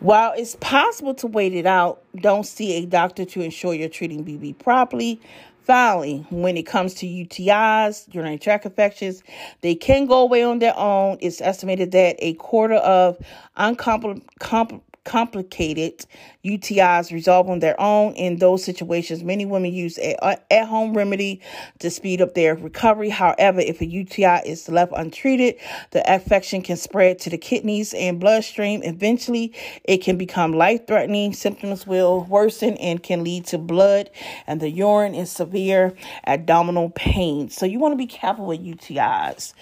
While 0.00 0.32
it's 0.36 0.56
possible 0.60 1.14
to 1.14 1.26
wait 1.26 1.54
it 1.54 1.66
out, 1.66 2.02
don't 2.14 2.44
see 2.44 2.74
a 2.74 2.86
doctor 2.86 3.24
to 3.24 3.40
ensure 3.40 3.74
you're 3.74 3.88
treating 3.88 4.24
BV 4.24 4.58
properly. 4.58 5.20
Finally, 5.68 6.26
when 6.30 6.56
it 6.56 6.62
comes 6.62 6.94
to 6.94 7.06
UTIs, 7.06 8.12
urinary 8.14 8.38
tract 8.38 8.64
infections, 8.64 9.22
they 9.60 9.74
can 9.74 10.06
go 10.06 10.22
away 10.22 10.42
on 10.42 10.60
their 10.60 10.74
own. 10.74 11.18
It's 11.20 11.42
estimated 11.42 11.92
that 11.92 12.16
a 12.20 12.32
quarter 12.34 12.76
of 12.76 13.18
uncomplicated 13.54 14.80
complicated 15.08 16.04
UTIs 16.44 17.10
resolve 17.10 17.48
on 17.48 17.60
their 17.60 17.80
own. 17.80 18.12
In 18.12 18.36
those 18.36 18.62
situations, 18.62 19.24
many 19.24 19.46
women 19.46 19.72
use 19.72 19.98
a 19.98 20.14
at 20.52 20.68
home 20.68 20.92
remedy 20.94 21.40
to 21.78 21.90
speed 21.90 22.20
up 22.20 22.34
their 22.34 22.54
recovery. 22.54 23.08
However, 23.08 23.60
if 23.60 23.80
a 23.80 23.86
UTI 23.86 24.42
is 24.44 24.68
left 24.68 24.92
untreated, 24.94 25.56
the 25.92 26.12
infection 26.12 26.60
can 26.60 26.76
spread 26.76 27.18
to 27.20 27.30
the 27.30 27.38
kidneys 27.38 27.94
and 27.94 28.20
bloodstream. 28.20 28.82
Eventually, 28.84 29.54
it 29.84 29.98
can 29.98 30.18
become 30.18 30.52
life 30.52 30.86
threatening. 30.86 31.32
Symptoms 31.32 31.86
will 31.86 32.24
worsen 32.24 32.76
and 32.76 33.02
can 33.02 33.24
lead 33.24 33.46
to 33.46 33.56
blood 33.56 34.10
and 34.46 34.60
the 34.60 34.70
urine 34.70 35.14
and 35.14 35.26
severe 35.26 35.94
abdominal 36.26 36.90
pain. 36.90 37.48
So, 37.48 37.64
you 37.64 37.78
want 37.78 37.92
to 37.92 37.96
be 37.96 38.06
careful 38.06 38.44
with 38.44 38.60
UTIs. 38.60 39.54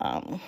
Um, 0.00 0.40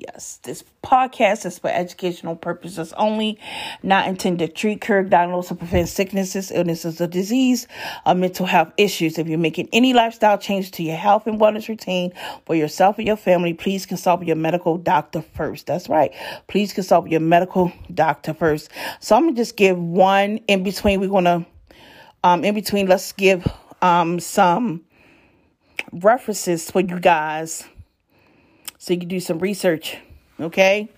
Yes, 0.00 0.40
this 0.44 0.64
podcast 0.82 1.44
is 1.44 1.58
for 1.58 1.68
educational 1.68 2.34
purposes 2.34 2.94
only, 2.94 3.38
not 3.82 4.08
intended 4.08 4.46
to 4.46 4.52
treat, 4.54 4.80
cure, 4.80 5.02
diagnose, 5.02 5.52
or 5.52 5.56
prevent 5.56 5.90
sicknesses, 5.90 6.50
illnesses, 6.50 7.02
or 7.02 7.06
disease, 7.06 7.68
or 8.06 8.14
mental 8.14 8.46
health 8.46 8.72
issues. 8.78 9.18
If 9.18 9.28
you're 9.28 9.38
making 9.38 9.68
any 9.74 9.92
lifestyle 9.92 10.38
change 10.38 10.70
to 10.72 10.82
your 10.82 10.96
health 10.96 11.26
and 11.26 11.38
wellness 11.38 11.68
routine 11.68 12.14
for 12.46 12.54
yourself 12.54 12.98
or 12.98 13.02
your 13.02 13.18
family, 13.18 13.52
please 13.52 13.84
consult 13.84 14.24
your 14.24 14.36
medical 14.36 14.78
doctor 14.78 15.20
first. 15.20 15.66
That's 15.66 15.90
right. 15.90 16.14
Please 16.48 16.72
consult 16.72 17.10
your 17.10 17.20
medical 17.20 17.70
doctor 17.92 18.32
first. 18.32 18.70
So 19.00 19.16
I'm 19.16 19.24
gonna 19.24 19.36
just 19.36 19.54
give 19.54 19.78
one 19.78 20.38
in 20.48 20.62
between. 20.62 21.00
We're 21.00 21.10
gonna 21.10 21.44
um 22.24 22.42
in 22.42 22.54
between. 22.54 22.86
Let's 22.86 23.12
give 23.12 23.46
um 23.82 24.18
some 24.18 24.82
references 25.92 26.70
for 26.70 26.80
you 26.80 26.98
guys 26.98 27.68
so 28.80 28.92
you 28.94 28.98
can 28.98 29.08
do 29.08 29.20
some 29.20 29.38
research. 29.38 29.98
Okay. 30.40 30.88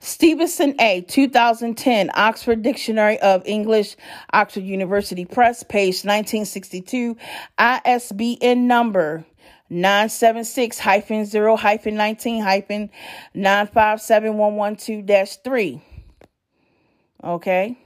Stevenson 0.00 0.74
A, 0.80 1.02
2010, 1.02 2.10
Oxford 2.14 2.62
Dictionary 2.62 3.20
of 3.20 3.46
English, 3.46 3.94
Oxford 4.32 4.64
University 4.64 5.24
Press, 5.24 5.62
page 5.62 6.04
1962, 6.04 7.16
ISBN 7.56 8.66
number 8.66 9.24
976 9.70 10.82
0 11.30 11.56
19 11.56 11.94
957112 13.34 15.38
3. 15.44 15.80
Okay. 17.22 17.78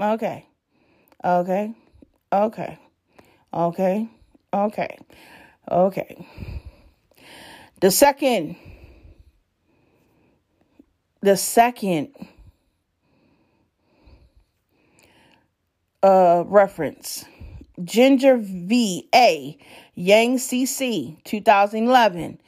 Okay. 0.00 0.46
Okay. 1.22 1.74
Okay. 2.32 2.78
Okay. 3.52 4.08
Okay. 4.54 4.98
Okay. 5.70 6.26
The 7.80 7.90
second, 7.90 8.56
the 11.22 11.34
second 11.34 12.08
uh, 16.02 16.44
reference, 16.46 17.24
Ginger 17.82 18.36
V. 18.36 19.08
A. 19.14 19.56
Yang 19.94 20.36
CC, 20.36 21.24
2011, 21.24 22.38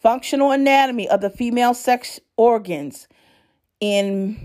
Functional 0.00 0.50
Anatomy 0.50 1.08
of 1.08 1.20
the 1.20 1.30
Female 1.30 1.74
Sex 1.74 2.18
Organs 2.36 3.06
in 3.78 4.44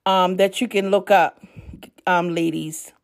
um, 0.06 0.38
that 0.38 0.58
you 0.62 0.66
can 0.66 0.90
look 0.90 1.10
up, 1.10 1.38
um, 2.06 2.34
ladies. 2.34 2.94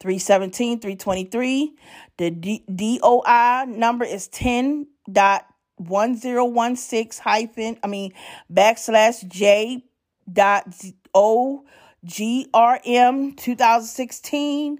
317, 0.00 0.80
323. 0.80 1.76
The 2.18 2.30
D, 2.30 2.64
DOI 2.72 3.64
number 3.66 4.04
is 4.04 4.28
10 4.28 4.86
dot 5.10 5.46
1016 5.76 7.22
hyphen, 7.22 7.78
I 7.82 7.86
mean, 7.88 8.12
backslash 8.52 9.26
J 9.26 9.84
dot 10.32 10.66
O 11.14 11.64
G 12.04 12.48
R 12.52 12.80
M 12.84 13.34
2016 13.34 14.78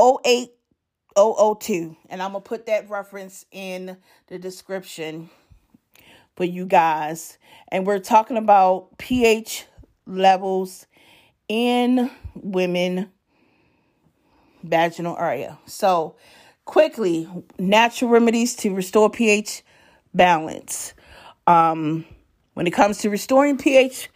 08 0.00 0.50
002. 1.16 1.96
And 2.08 2.22
I'm 2.22 2.32
going 2.32 2.42
to 2.42 2.48
put 2.48 2.66
that 2.66 2.88
reference 2.88 3.44
in 3.50 3.96
the 4.28 4.38
description 4.38 5.30
for 6.36 6.44
you 6.44 6.66
guys. 6.66 7.38
And 7.68 7.86
we're 7.86 7.98
talking 7.98 8.36
about 8.36 8.98
pH 8.98 9.66
levels 10.06 10.86
in 11.48 12.10
women 12.34 13.10
vaginal 14.62 15.16
area. 15.18 15.58
So, 15.66 16.16
quickly, 16.64 17.28
natural 17.58 18.10
remedies 18.10 18.54
to 18.56 18.74
restore 18.74 19.10
pH 19.10 19.62
balance. 20.14 20.94
Um, 21.46 22.04
when 22.54 22.66
it 22.66 22.72
comes 22.72 22.98
to 22.98 23.08
restoring 23.08 23.56
pH 23.56 24.10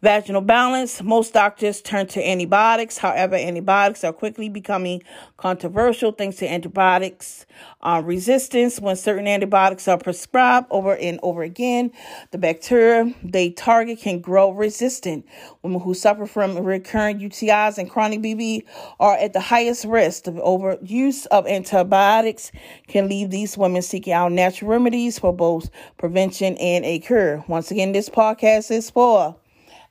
vaginal 0.00 0.40
balance, 0.40 1.02
most 1.02 1.34
doctors 1.34 1.82
turn 1.82 2.06
to 2.06 2.26
antibiotics. 2.26 2.96
However, 2.96 3.36
antibiotics 3.36 4.02
are 4.02 4.14
quickly 4.14 4.48
becoming 4.48 5.02
controversial 5.36 6.10
thanks 6.10 6.36
to 6.36 6.50
antibiotics 6.50 7.44
uh, 7.82 8.00
resistance. 8.02 8.80
When 8.80 8.96
certain 8.96 9.26
antibiotics 9.28 9.88
are 9.88 9.98
prescribed 9.98 10.68
over 10.70 10.96
and 10.96 11.20
over 11.22 11.42
again, 11.42 11.92
the 12.30 12.38
bacteria 12.38 13.12
they 13.22 13.50
target 13.50 13.98
can 13.98 14.20
grow 14.20 14.50
resistant. 14.50 15.26
Women 15.62 15.80
who 15.80 15.92
suffer 15.92 16.24
from 16.24 16.56
recurrent 16.56 17.20
UTIs 17.20 17.76
and 17.76 17.90
chronic 17.90 18.20
BV 18.20 18.64
are 19.00 19.16
at 19.16 19.34
the 19.34 19.40
highest 19.40 19.84
risk. 19.84 20.24
The 20.24 20.32
overuse 20.32 21.26
of 21.26 21.46
antibiotics 21.46 22.52
can 22.88 23.08
leave 23.08 23.28
these 23.28 23.58
women 23.58 23.82
seeking 23.82 24.14
out 24.14 24.32
natural 24.32 24.70
remedies 24.70 25.18
for 25.18 25.34
both 25.34 25.68
prevention 25.98 26.56
and 26.56 26.86
a 26.86 26.98
cure. 26.98 27.44
Once 27.48 27.70
again, 27.70 27.81
this 27.90 28.08
podcast 28.08 28.70
is 28.70 28.90
for 28.90 29.34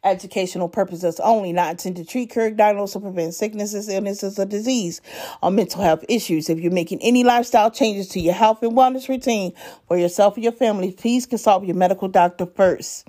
educational 0.03 0.67
purposes 0.67 1.19
only, 1.19 1.53
not 1.53 1.71
intended 1.71 2.05
to 2.05 2.11
treat, 2.11 2.31
cure, 2.31 2.49
diagnose, 2.51 2.95
or 2.95 3.01
prevent 3.01 3.33
sicknesses, 3.33 3.89
illnesses, 3.89 4.39
or 4.39 4.45
disease 4.45 5.01
or 5.43 5.51
mental 5.51 5.81
health 5.81 6.03
issues. 6.09 6.49
If 6.49 6.59
you're 6.59 6.71
making 6.71 6.99
any 7.01 7.23
lifestyle 7.23 7.69
changes 7.69 8.07
to 8.09 8.19
your 8.19 8.33
health 8.33 8.63
and 8.63 8.71
wellness 8.71 9.09
routine 9.09 9.53
for 9.87 9.97
yourself 9.97 10.37
or 10.37 10.39
your 10.39 10.51
family, 10.53 10.91
please 10.91 11.25
consult 11.25 11.65
your 11.65 11.75
medical 11.75 12.07
doctor 12.07 12.45
first. 12.45 13.07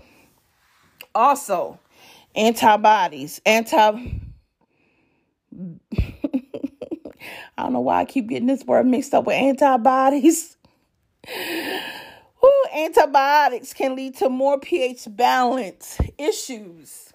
Also, 1.15 1.79
antibodies, 2.35 3.41
anti. 3.47 3.77
I 7.59 7.65
don't 7.65 7.75
know 7.75 7.81
why 7.81 8.01
I 8.01 8.05
keep 8.05 8.29
getting 8.29 8.49
this 8.49 8.65
word 8.65 8.87
mixed 8.87 9.15
up 9.15 9.27
with 9.27 9.37
antibodies. 9.37 10.57
Ooh, 12.45 12.65
antibiotics 12.75 13.73
can 13.73 13.95
lead 13.95 14.17
to 14.17 14.29
more 14.29 14.59
pH 14.59 15.07
balance 15.11 15.99
issues 16.19 17.13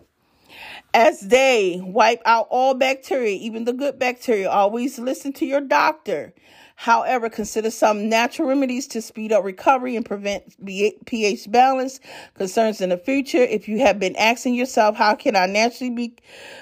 as 0.93 1.19
they 1.21 1.79
wipe 1.83 2.21
out 2.25 2.47
all 2.49 2.73
bacteria, 2.73 3.35
even 3.35 3.65
the 3.65 3.73
good 3.73 3.99
bacteria. 3.99 4.49
Always 4.49 4.97
listen 4.97 5.33
to 5.33 5.45
your 5.45 5.61
doctor. 5.61 6.33
However, 6.79 7.27
consider 7.27 7.71
some 7.71 8.07
natural 8.07 8.47
remedies 8.47 8.85
to 8.89 9.01
speed 9.01 9.31
up 9.31 9.43
recovery 9.43 9.95
and 9.95 10.05
prevent 10.05 10.43
pH 10.63 11.51
balance 11.51 11.99
concerns 12.35 12.81
in 12.81 12.89
the 12.89 12.97
future. 12.97 13.41
If 13.41 13.67
you 13.67 13.79
have 13.79 13.99
been 13.99 14.15
asking 14.15 14.53
yourself, 14.53 14.95
how 14.95 15.15
can 15.15 15.35
I 15.35 15.47
naturally 15.47 15.89
be 15.89 16.15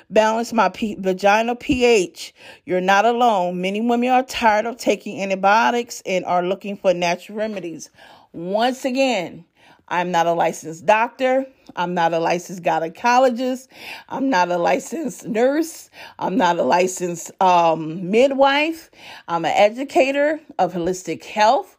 balance 0.09 0.53
my 0.53 0.69
P- 0.69 0.95
vaginal 0.95 1.55
pH? 1.55 2.33
You're 2.65 2.79
not 2.79 3.03
alone. 3.03 3.59
Many 3.59 3.81
women 3.81 4.09
are 4.09 4.23
tired 4.23 4.65
of 4.65 4.77
taking 4.77 5.21
antibiotics 5.21 6.01
and 6.05 6.23
are 6.23 6.43
looking 6.43 6.77
for 6.77 6.93
natural 6.93 7.37
remedies. 7.37 7.89
Once 8.35 8.83
again, 8.83 9.45
I'm 9.87 10.11
not 10.11 10.27
a 10.27 10.33
licensed 10.33 10.85
doctor. 10.85 11.45
I'm 11.73 11.93
not 11.93 12.13
a 12.13 12.19
licensed 12.19 12.63
gynecologist. 12.63 13.69
I'm 14.09 14.29
not 14.29 14.51
a 14.51 14.57
licensed 14.57 15.25
nurse. 15.25 15.89
I'm 16.19 16.35
not 16.35 16.59
a 16.59 16.63
licensed 16.63 17.31
um, 17.41 18.11
midwife. 18.11 18.91
I'm 19.29 19.45
an 19.45 19.53
educator 19.55 20.41
of 20.59 20.73
holistic 20.73 21.23
health. 21.23 21.77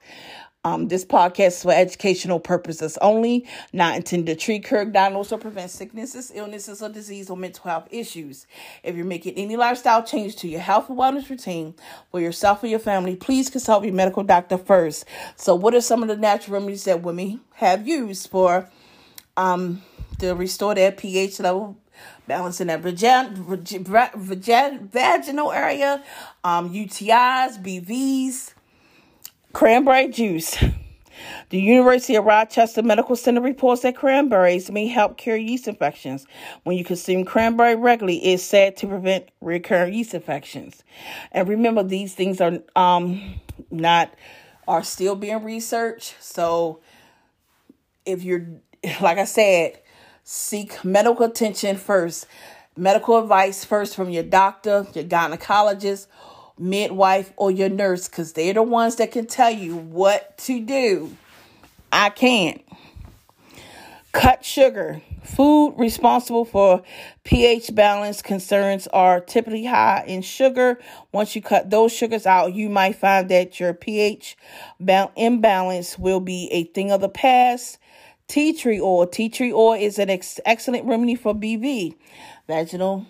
Um, 0.67 0.89
this 0.89 1.05
podcast 1.05 1.47
is 1.47 1.63
for 1.63 1.71
educational 1.71 2.41
purposes 2.41 2.99
only, 3.01 3.47
not 3.73 3.95
intended 3.95 4.37
to 4.37 4.45
treat, 4.45 4.65
cure, 4.65 4.85
diagnose, 4.85 5.31
or 5.31 5.39
prevent 5.39 5.71
sicknesses, 5.71 6.33
illnesses, 6.35 6.83
or 6.83 6.89
disease 6.89 7.31
or 7.31 7.37
mental 7.37 7.71
health 7.71 7.87
issues. 7.93 8.49
If 8.83 8.97
you're 8.97 9.05
making 9.05 9.35
any 9.35 9.57
lifestyle 9.57 10.03
change 10.03 10.35
to 10.39 10.49
your 10.49 10.59
health 10.59 10.89
and 10.89 10.99
wellness 10.99 11.31
routine 11.31 11.75
for 12.11 12.19
yourself 12.19 12.65
or 12.65 12.67
your 12.67 12.81
family, 12.81 13.15
please 13.15 13.49
consult 13.49 13.85
your 13.85 13.95
medical 13.95 14.25
doctor 14.25 14.59
first. 14.59 15.05
So, 15.37 15.55
what 15.55 15.73
are 15.73 15.81
some 15.81 16.03
of 16.03 16.09
the 16.09 16.17
natural 16.17 16.55
remedies 16.55 16.83
that 16.83 17.01
women 17.01 17.43
have 17.55 17.87
used 17.87 18.29
for 18.29 18.69
um, 19.37 19.83
to 20.19 20.35
restore 20.35 20.75
their 20.75 20.91
pH 20.91 21.39
level? 21.39 21.77
Balancing 22.27 22.67
that 22.67 22.83
vagin- 22.83 23.37
vagin- 23.37 24.91
vaginal 24.91 25.53
area, 25.53 26.03
um, 26.43 26.75
UTIs, 26.75 27.63
BVs, 27.63 28.53
Cranberry 29.53 30.09
juice. 30.09 30.57
The 31.49 31.61
University 31.61 32.17
of 32.17 32.25
Rochester 32.25 32.83
Medical 32.83 33.17
Center 33.17 33.41
reports 33.41 33.83
that 33.83 33.97
cranberries 33.97 34.71
may 34.71 34.87
help 34.87 35.17
cure 35.17 35.37
yeast 35.37 35.69
infections. 35.69 36.27
When 36.65 36.77
you 36.77 36.85
consume 36.85 37.25
cranberry 37.25 37.77
regularly, 37.77 38.19
it's 38.19 38.43
said 38.43 38.77
to 38.79 38.87
prevent 38.87 39.31
recurrent 39.41 39.95
yeast 39.95 40.13
infections. 40.13 40.83
And 41.33 41.49
remember, 41.49 41.83
these 41.83 42.15
things 42.15 42.41
are 42.41 42.59
um 42.75 43.41
not 43.71 44.13
are 44.69 44.83
still 44.83 45.15
being 45.15 45.43
researched. 45.45 46.17
So 46.21 46.81
if 48.05 48.23
you're 48.23 48.47
like 49.01 49.19
I 49.19 49.25
said, 49.25 49.81
seek 50.25 50.85
medical 50.85 51.27
attention 51.27 51.77
first, 51.77 52.27
medical 52.77 53.19
advice 53.19 53.65
first 53.65 53.95
from 53.95 54.11
your 54.11 54.25
doctor, 54.25 54.87
your 54.95 55.05
gynecologist, 55.05 56.09
midwife, 56.59 57.33
or 57.37 57.51
your 57.51 57.69
nurse 57.69 58.09
because 58.09 58.33
they're 58.33 58.55
the 58.55 58.63
ones 58.63 58.97
that 58.97 59.13
can 59.13 59.27
tell 59.27 59.51
you 59.51 59.77
what 59.77 60.37
to 60.39 60.61
do. 60.61 61.17
I 61.93 62.11
can't. 62.11 62.63
Cut 64.13 64.45
sugar. 64.45 65.03
Food 65.25 65.75
responsible 65.77 66.45
for 66.45 66.83
pH 67.25 67.75
balance 67.75 68.23
concerns 68.23 68.87
are 68.89 69.21
typically 69.21 69.67
high 69.67 70.05
in 70.07 70.23
sugar. 70.23 70.79
Once 71.13 71.35
you 71.37 71.43
cut 71.43 71.69
those 71.69 71.93
sugars 71.93 72.27
out, 72.27 72.55
you 72.55 72.71
might 72.71 72.97
find 72.97 73.29
that 73.29 73.61
your 73.61 73.75
pH 73.75 74.37
imbalance 75.17 75.99
will 75.99 76.21
be 76.21 76.49
a 76.53 76.65
thing 76.65 76.91
of 76.93 77.01
the 77.01 77.09
past. 77.09 77.79
Tea 78.29 78.53
tree 78.53 78.81
oil. 78.81 79.07
Tea 79.07 79.29
tree 79.29 79.53
oil 79.53 79.75
is 79.75 79.99
an 79.99 80.11
ex- 80.11 80.41
excellent 80.47 80.87
remedy 80.87 81.15
for 81.15 81.35
BV, 81.35 81.95
vaginal 82.47 83.07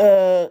uh 0.00 0.48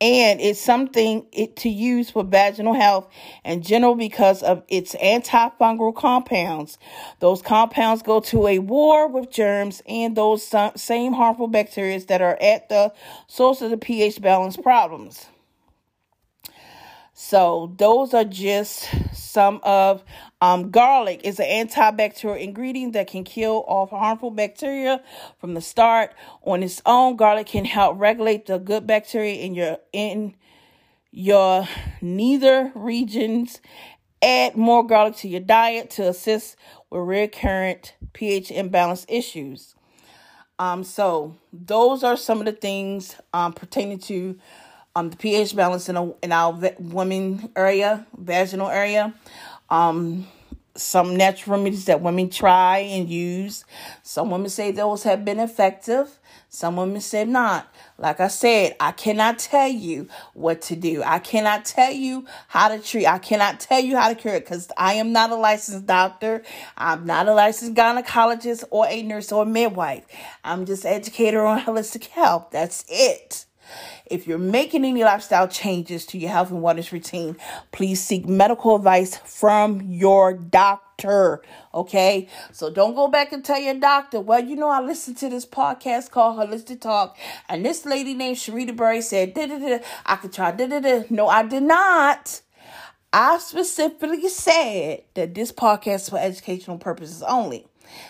and 0.00 0.40
it's 0.40 0.60
something 0.60 1.26
it, 1.32 1.56
to 1.56 1.70
use 1.70 2.10
for 2.10 2.22
vaginal 2.22 2.74
health 2.74 3.08
in 3.44 3.62
general 3.62 3.94
because 3.94 4.42
of 4.42 4.62
its 4.68 4.94
antifungal 4.96 5.94
compounds. 5.94 6.76
Those 7.20 7.40
compounds 7.40 8.02
go 8.02 8.20
to 8.20 8.46
a 8.46 8.58
war 8.58 9.08
with 9.08 9.30
germs 9.30 9.82
and 9.88 10.14
those 10.14 10.52
same 10.76 11.14
harmful 11.14 11.48
bacteria 11.48 11.98
that 12.00 12.20
are 12.20 12.36
at 12.42 12.68
the 12.68 12.92
source 13.26 13.62
of 13.62 13.70
the 13.70 13.78
pH 13.78 14.20
balance 14.20 14.56
problems. 14.56 15.26
So 17.18 17.72
those 17.78 18.12
are 18.12 18.24
just 18.24 18.90
some 19.14 19.60
of 19.62 20.04
um, 20.42 20.70
garlic 20.70 21.22
is 21.24 21.40
an 21.40 21.46
antibacterial 21.66 22.38
ingredient 22.38 22.92
that 22.92 23.06
can 23.06 23.24
kill 23.24 23.64
off 23.66 23.88
harmful 23.88 24.30
bacteria 24.30 25.02
from 25.40 25.54
the 25.54 25.62
start. 25.62 26.12
On 26.42 26.62
its 26.62 26.82
own, 26.84 27.16
garlic 27.16 27.46
can 27.46 27.64
help 27.64 27.98
regulate 27.98 28.44
the 28.44 28.58
good 28.58 28.86
bacteria 28.86 29.36
in 29.36 29.54
your 29.54 29.78
in 29.94 30.34
your 31.10 31.66
nether 32.02 32.70
regions. 32.74 33.62
Add 34.20 34.54
more 34.54 34.86
garlic 34.86 35.16
to 35.16 35.28
your 35.28 35.40
diet 35.40 35.88
to 35.92 36.08
assist 36.08 36.56
with 36.90 37.00
recurrent 37.00 37.94
pH 38.12 38.50
imbalance 38.50 39.06
issues. 39.08 39.74
Um, 40.58 40.84
so 40.84 41.36
those 41.50 42.04
are 42.04 42.18
some 42.18 42.40
of 42.40 42.44
the 42.44 42.52
things 42.52 43.16
um, 43.32 43.54
pertaining 43.54 44.00
to 44.00 44.38
um, 44.96 45.10
the 45.10 45.16
pH 45.16 45.54
balance 45.54 45.90
in, 45.90 45.96
a, 45.96 46.10
in 46.22 46.32
our 46.32 46.58
women 46.78 47.50
area, 47.54 48.06
vaginal 48.16 48.70
area. 48.70 49.12
Um, 49.68 50.26
some 50.74 51.16
natural 51.16 51.56
remedies 51.56 51.84
that 51.84 52.00
women 52.00 52.30
try 52.30 52.78
and 52.78 53.08
use. 53.08 53.66
Some 54.02 54.30
women 54.30 54.48
say 54.48 54.70
those 54.70 55.02
have 55.02 55.22
been 55.22 55.38
effective. 55.38 56.18
Some 56.48 56.76
women 56.76 57.02
say 57.02 57.26
not. 57.26 57.70
Like 57.98 58.20
I 58.20 58.28
said, 58.28 58.74
I 58.80 58.92
cannot 58.92 59.38
tell 59.38 59.68
you 59.68 60.08
what 60.32 60.62
to 60.62 60.76
do. 60.76 61.02
I 61.02 61.18
cannot 61.18 61.66
tell 61.66 61.92
you 61.92 62.24
how 62.48 62.68
to 62.68 62.78
treat. 62.78 63.06
I 63.06 63.18
cannot 63.18 63.60
tell 63.60 63.80
you 63.80 63.96
how 63.96 64.08
to 64.08 64.14
cure 64.14 64.34
it 64.34 64.44
because 64.44 64.70
I 64.78 64.94
am 64.94 65.12
not 65.12 65.30
a 65.30 65.36
licensed 65.36 65.86
doctor. 65.86 66.42
I'm 66.76 67.04
not 67.04 67.28
a 67.28 67.34
licensed 67.34 67.74
gynecologist 67.74 68.64
or 68.70 68.86
a 68.88 69.02
nurse 69.02 69.30
or 69.30 69.42
a 69.42 69.46
midwife. 69.46 70.06
I'm 70.42 70.64
just 70.64 70.86
educator 70.86 71.44
on 71.44 71.60
holistic 71.60 72.06
health. 72.06 72.48
That's 72.50 72.84
it. 72.88 73.44
If 74.06 74.26
you're 74.26 74.38
making 74.38 74.84
any 74.84 75.02
lifestyle 75.04 75.48
changes 75.48 76.06
to 76.06 76.18
your 76.18 76.30
health 76.30 76.50
and 76.50 76.62
wellness 76.62 76.92
routine, 76.92 77.36
please 77.72 78.00
seek 78.00 78.28
medical 78.28 78.76
advice 78.76 79.16
from 79.16 79.80
your 79.82 80.34
doctor. 80.34 81.42
Okay. 81.74 82.28
So 82.52 82.70
don't 82.70 82.94
go 82.94 83.08
back 83.08 83.32
and 83.32 83.44
tell 83.44 83.60
your 83.60 83.74
doctor, 83.74 84.20
well, 84.20 84.42
you 84.42 84.56
know, 84.56 84.70
I 84.70 84.80
listened 84.80 85.18
to 85.18 85.28
this 85.28 85.44
podcast 85.44 86.10
called 86.10 86.38
Holistic 86.38 86.80
Talk, 86.80 87.16
and 87.48 87.64
this 87.64 87.84
lady 87.84 88.14
named 88.14 88.36
Sharita 88.36 88.76
Berry 88.76 89.02
said, 89.02 89.34
da, 89.34 89.46
da, 89.46 89.58
da, 89.58 89.78
I 90.04 90.16
could 90.16 90.32
try. 90.32 90.52
Da, 90.52 90.66
da, 90.66 90.80
da. 90.80 91.04
No, 91.10 91.28
I 91.28 91.42
did 91.42 91.62
not. 91.62 92.40
I 93.12 93.38
specifically 93.38 94.28
said 94.28 95.04
that 95.14 95.34
this 95.34 95.50
podcast 95.52 95.94
is 95.94 96.08
for 96.10 96.18
educational 96.18 96.76
purposes 96.76 97.22
only 97.22 97.66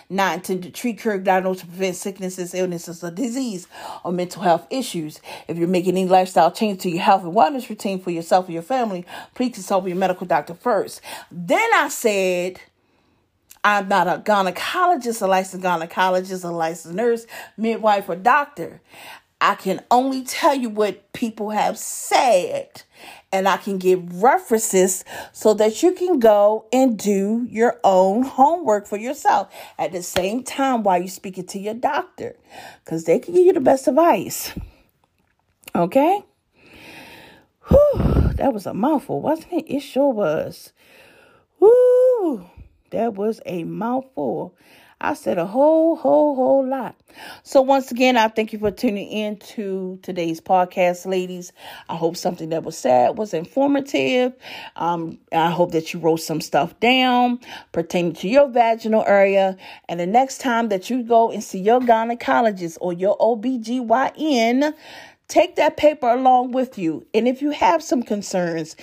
not 0.09 0.35
intended 0.35 0.73
to 0.73 0.79
treat, 0.79 0.99
cure, 0.99 1.17
diagnose, 1.17 1.63
prevent 1.63 1.95
sicknesses, 1.95 2.53
illnesses, 2.53 3.03
or 3.03 3.11
disease, 3.11 3.67
or 4.03 4.11
mental 4.11 4.41
health 4.41 4.67
issues. 4.69 5.19
If 5.47 5.57
you're 5.57 5.67
making 5.67 5.97
any 5.97 6.07
lifestyle 6.07 6.51
change 6.51 6.81
to 6.81 6.89
your 6.89 7.01
health 7.01 7.23
and 7.23 7.33
wellness 7.33 7.69
routine 7.69 7.99
for 7.99 8.11
yourself 8.11 8.49
or 8.49 8.51
your 8.51 8.61
family, 8.61 9.05
please 9.35 9.53
consult 9.53 9.83
with 9.83 9.91
your 9.91 9.99
medical 9.99 10.27
doctor 10.27 10.53
first. 10.53 11.01
Then 11.31 11.69
I 11.75 11.89
said, 11.89 12.61
I'm 13.63 13.87
not 13.87 14.07
a 14.07 14.21
gynecologist, 14.23 15.21
a 15.21 15.27
licensed 15.27 15.65
gynecologist, 15.65 16.43
a 16.43 16.47
licensed 16.47 16.95
nurse, 16.95 17.27
midwife, 17.57 18.07
or 18.07 18.15
doctor. 18.15 18.81
I 19.39 19.55
can 19.55 19.83
only 19.91 20.23
tell 20.23 20.55
you 20.55 20.69
what 20.69 21.11
people 21.13 21.51
have 21.51 21.77
said 21.77 22.83
and 23.31 23.47
I 23.47 23.57
can 23.57 23.77
give 23.77 24.23
references 24.23 25.03
so 25.33 25.53
that 25.55 25.83
you 25.83 25.91
can 25.91 26.19
go 26.19 26.65
and 26.71 26.97
do 26.97 27.45
your 27.49 27.79
own 27.83 28.23
homework 28.23 28.87
for 28.87 28.97
yourself 28.97 29.53
at 29.77 29.91
the 29.91 30.01
same 30.01 30.43
time 30.43 30.83
while 30.83 30.97
you're 30.97 31.07
speaking 31.07 31.45
to 31.47 31.59
your 31.59 31.73
doctor 31.73 32.37
because 32.83 33.03
they 33.03 33.19
can 33.19 33.33
give 33.33 33.45
you 33.45 33.53
the 33.53 33.59
best 33.59 33.87
advice. 33.87 34.53
Okay? 35.75 36.23
Whew, 37.69 38.31
that 38.35 38.53
was 38.53 38.65
a 38.65 38.73
mouthful, 38.73 39.21
wasn't 39.21 39.53
it? 39.53 39.65
It 39.69 39.81
sure 39.81 40.11
was. 40.11 40.71
Woo! 41.59 42.45
That 42.91 43.15
was 43.15 43.41
a 43.45 43.63
mouthful. 43.65 44.55
I 44.99 45.13
said 45.13 45.37
a 45.37 45.45
whole, 45.45 45.95
whole, 45.95 46.35
whole 46.35 46.67
lot. 46.67 46.95
So 47.43 47.61
once 47.61 47.91
again, 47.91 48.17
I 48.17 48.29
thank 48.29 48.51
you 48.51 48.57
for 48.57 48.71
tuning 48.71 49.07
in 49.07 49.37
to 49.37 49.99
today's 50.01 50.41
podcast, 50.41 51.05
ladies. 51.05 51.53
I 51.87 51.95
hope 51.95 52.17
something 52.17 52.49
that 52.49 52.63
was 52.63 52.75
said 52.75 53.15
was 53.15 53.33
informative. 53.33 54.33
Um, 54.75 55.19
I 55.31 55.51
hope 55.51 55.71
that 55.73 55.93
you 55.93 55.99
wrote 55.99 56.21
some 56.21 56.41
stuff 56.41 56.79
down 56.79 57.39
pertaining 57.73 58.13
to 58.13 58.27
your 58.27 58.49
vaginal 58.49 59.03
area. 59.05 59.55
And 59.87 59.99
the 59.99 60.07
next 60.07 60.39
time 60.39 60.69
that 60.69 60.89
you 60.89 61.03
go 61.03 61.31
and 61.31 61.43
see 61.43 61.59
your 61.59 61.79
gynecologist 61.79 62.79
or 62.81 62.91
your 62.91 63.17
OBGYN, 63.19 64.73
take 65.27 65.57
that 65.57 65.77
paper 65.77 66.09
along 66.09 66.53
with 66.53 66.79
you. 66.79 67.05
And 67.13 67.27
if 67.27 67.43
you 67.43 67.51
have 67.51 67.83
some 67.83 68.01
concerns 68.01 68.75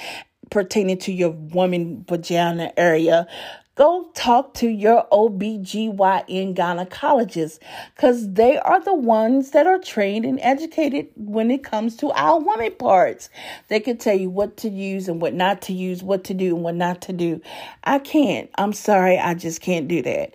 pertaining 0.50 0.98
to 0.98 1.12
your 1.12 1.31
woman 1.31 2.05
vagina 2.09 2.72
area, 2.77 3.27
Go 3.76 4.08
talk 4.14 4.54
to 4.54 4.68
your 4.68 5.04
OBGYN 5.10 6.54
gynecologist 6.54 7.58
because 7.96 8.34
they 8.34 8.56
are 8.56 8.80
the 8.80 8.94
ones 8.94 9.50
that 9.50 9.66
are 9.66 9.80
trained 9.80 10.24
and 10.24 10.38
educated 10.42 11.08
when 11.16 11.50
it 11.50 11.64
comes 11.64 11.96
to 11.96 12.12
our 12.12 12.38
woman 12.38 12.70
parts. 12.78 13.30
They 13.66 13.80
can 13.80 13.96
tell 13.96 14.16
you 14.16 14.30
what 14.30 14.56
to 14.58 14.68
use 14.68 15.08
and 15.08 15.20
what 15.20 15.34
not 15.34 15.60
to 15.62 15.72
use, 15.72 16.04
what 16.04 16.22
to 16.24 16.34
do 16.34 16.54
and 16.54 16.62
what 16.62 16.76
not 16.76 17.02
to 17.02 17.12
do. 17.12 17.40
I 17.82 17.98
can't. 17.98 18.48
I'm 18.54 18.72
sorry. 18.72 19.18
I 19.18 19.34
just 19.34 19.60
can't 19.60 19.88
do 19.88 20.02
that. 20.02 20.34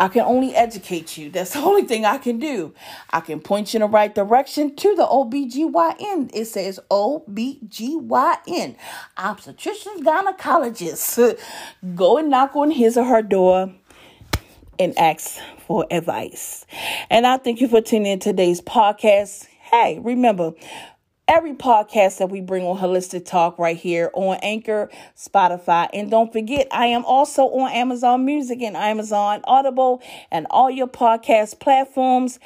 I 0.00 0.08
can 0.08 0.22
only 0.22 0.54
educate 0.56 1.18
you. 1.18 1.30
That's 1.30 1.52
the 1.54 1.60
only 1.60 1.82
thing 1.82 2.06
I 2.06 2.16
can 2.16 2.38
do. 2.38 2.74
I 3.10 3.20
can 3.20 3.38
point 3.40 3.74
you 3.74 3.78
in 3.78 3.82
the 3.82 3.88
right 3.88 4.14
direction 4.14 4.74
to 4.76 4.96
the 4.96 5.06
OBGYN. 5.06 6.30
It 6.32 6.46
says 6.46 6.80
OBGYN, 6.90 8.76
obstetrician 9.18 10.02
gynecologist. 10.02 11.38
Go 11.94 12.16
and 12.16 12.30
knock 12.30 12.56
on 12.56 12.70
his 12.70 12.96
or 12.96 13.04
her 13.04 13.22
door 13.22 13.74
and 14.78 14.98
ask 14.98 15.38
for 15.66 15.86
advice. 15.90 16.64
And 17.10 17.26
I 17.26 17.36
thank 17.36 17.60
you 17.60 17.68
for 17.68 17.82
tuning 17.82 18.12
in 18.12 18.18
today's 18.20 18.62
podcast. 18.62 19.46
Hey, 19.70 19.98
remember, 20.02 20.54
every 21.30 21.54
podcast 21.54 22.18
that 22.18 22.28
we 22.28 22.40
bring 22.40 22.64
on 22.64 22.76
Holistic 22.76 23.24
Talk 23.24 23.56
right 23.56 23.76
here 23.76 24.10
on 24.14 24.36
Anchor, 24.42 24.90
Spotify. 25.16 25.88
And 25.94 26.10
don't 26.10 26.32
forget, 26.32 26.66
I 26.72 26.86
am 26.86 27.04
also 27.04 27.44
on 27.44 27.70
Amazon 27.70 28.24
Music 28.24 28.60
and 28.60 28.76
Amazon 28.76 29.40
Audible 29.44 30.02
and 30.32 30.48
all 30.50 30.68
your 30.68 30.88
podcast 30.88 31.60
platforms 31.60 32.40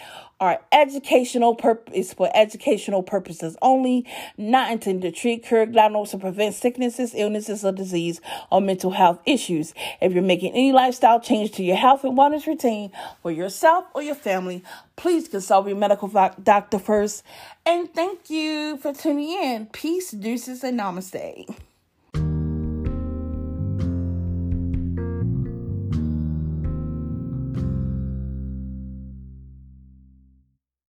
are 0.44 0.60
educational 0.72 1.54
purpose 1.54 2.12
for 2.12 2.30
educational 2.34 3.02
purposes 3.02 3.56
only, 3.62 4.06
not 4.36 4.70
intended 4.70 5.14
to 5.14 5.18
treat, 5.18 5.42
cure, 5.42 5.64
diagnose, 5.64 6.12
or 6.12 6.18
prevent 6.18 6.54
sicknesses, 6.54 7.14
illnesses, 7.16 7.64
or 7.64 7.72
disease, 7.72 8.20
or 8.52 8.60
mental 8.60 8.90
health 8.90 9.20
issues. 9.24 9.72
If 10.02 10.12
you're 10.12 10.22
making 10.22 10.52
any 10.52 10.72
lifestyle 10.72 11.18
change 11.18 11.52
to 11.52 11.64
your 11.64 11.76
health 11.76 12.04
and 12.04 12.16
wellness 12.16 12.46
routine 12.46 12.92
for 13.22 13.30
yourself 13.30 13.86
or 13.94 14.02
your 14.02 14.14
family, 14.14 14.62
please 14.96 15.28
consult 15.28 15.66
your 15.66 15.78
medical 15.78 16.08
doctor 16.08 16.78
first. 16.78 17.22
And 17.64 17.92
thank 17.94 18.28
you 18.28 18.76
for 18.76 18.92
tuning 18.92 19.30
in. 19.30 19.66
Peace, 19.66 20.10
deuces, 20.10 20.62
and 20.62 20.78
namaste. 20.78 21.56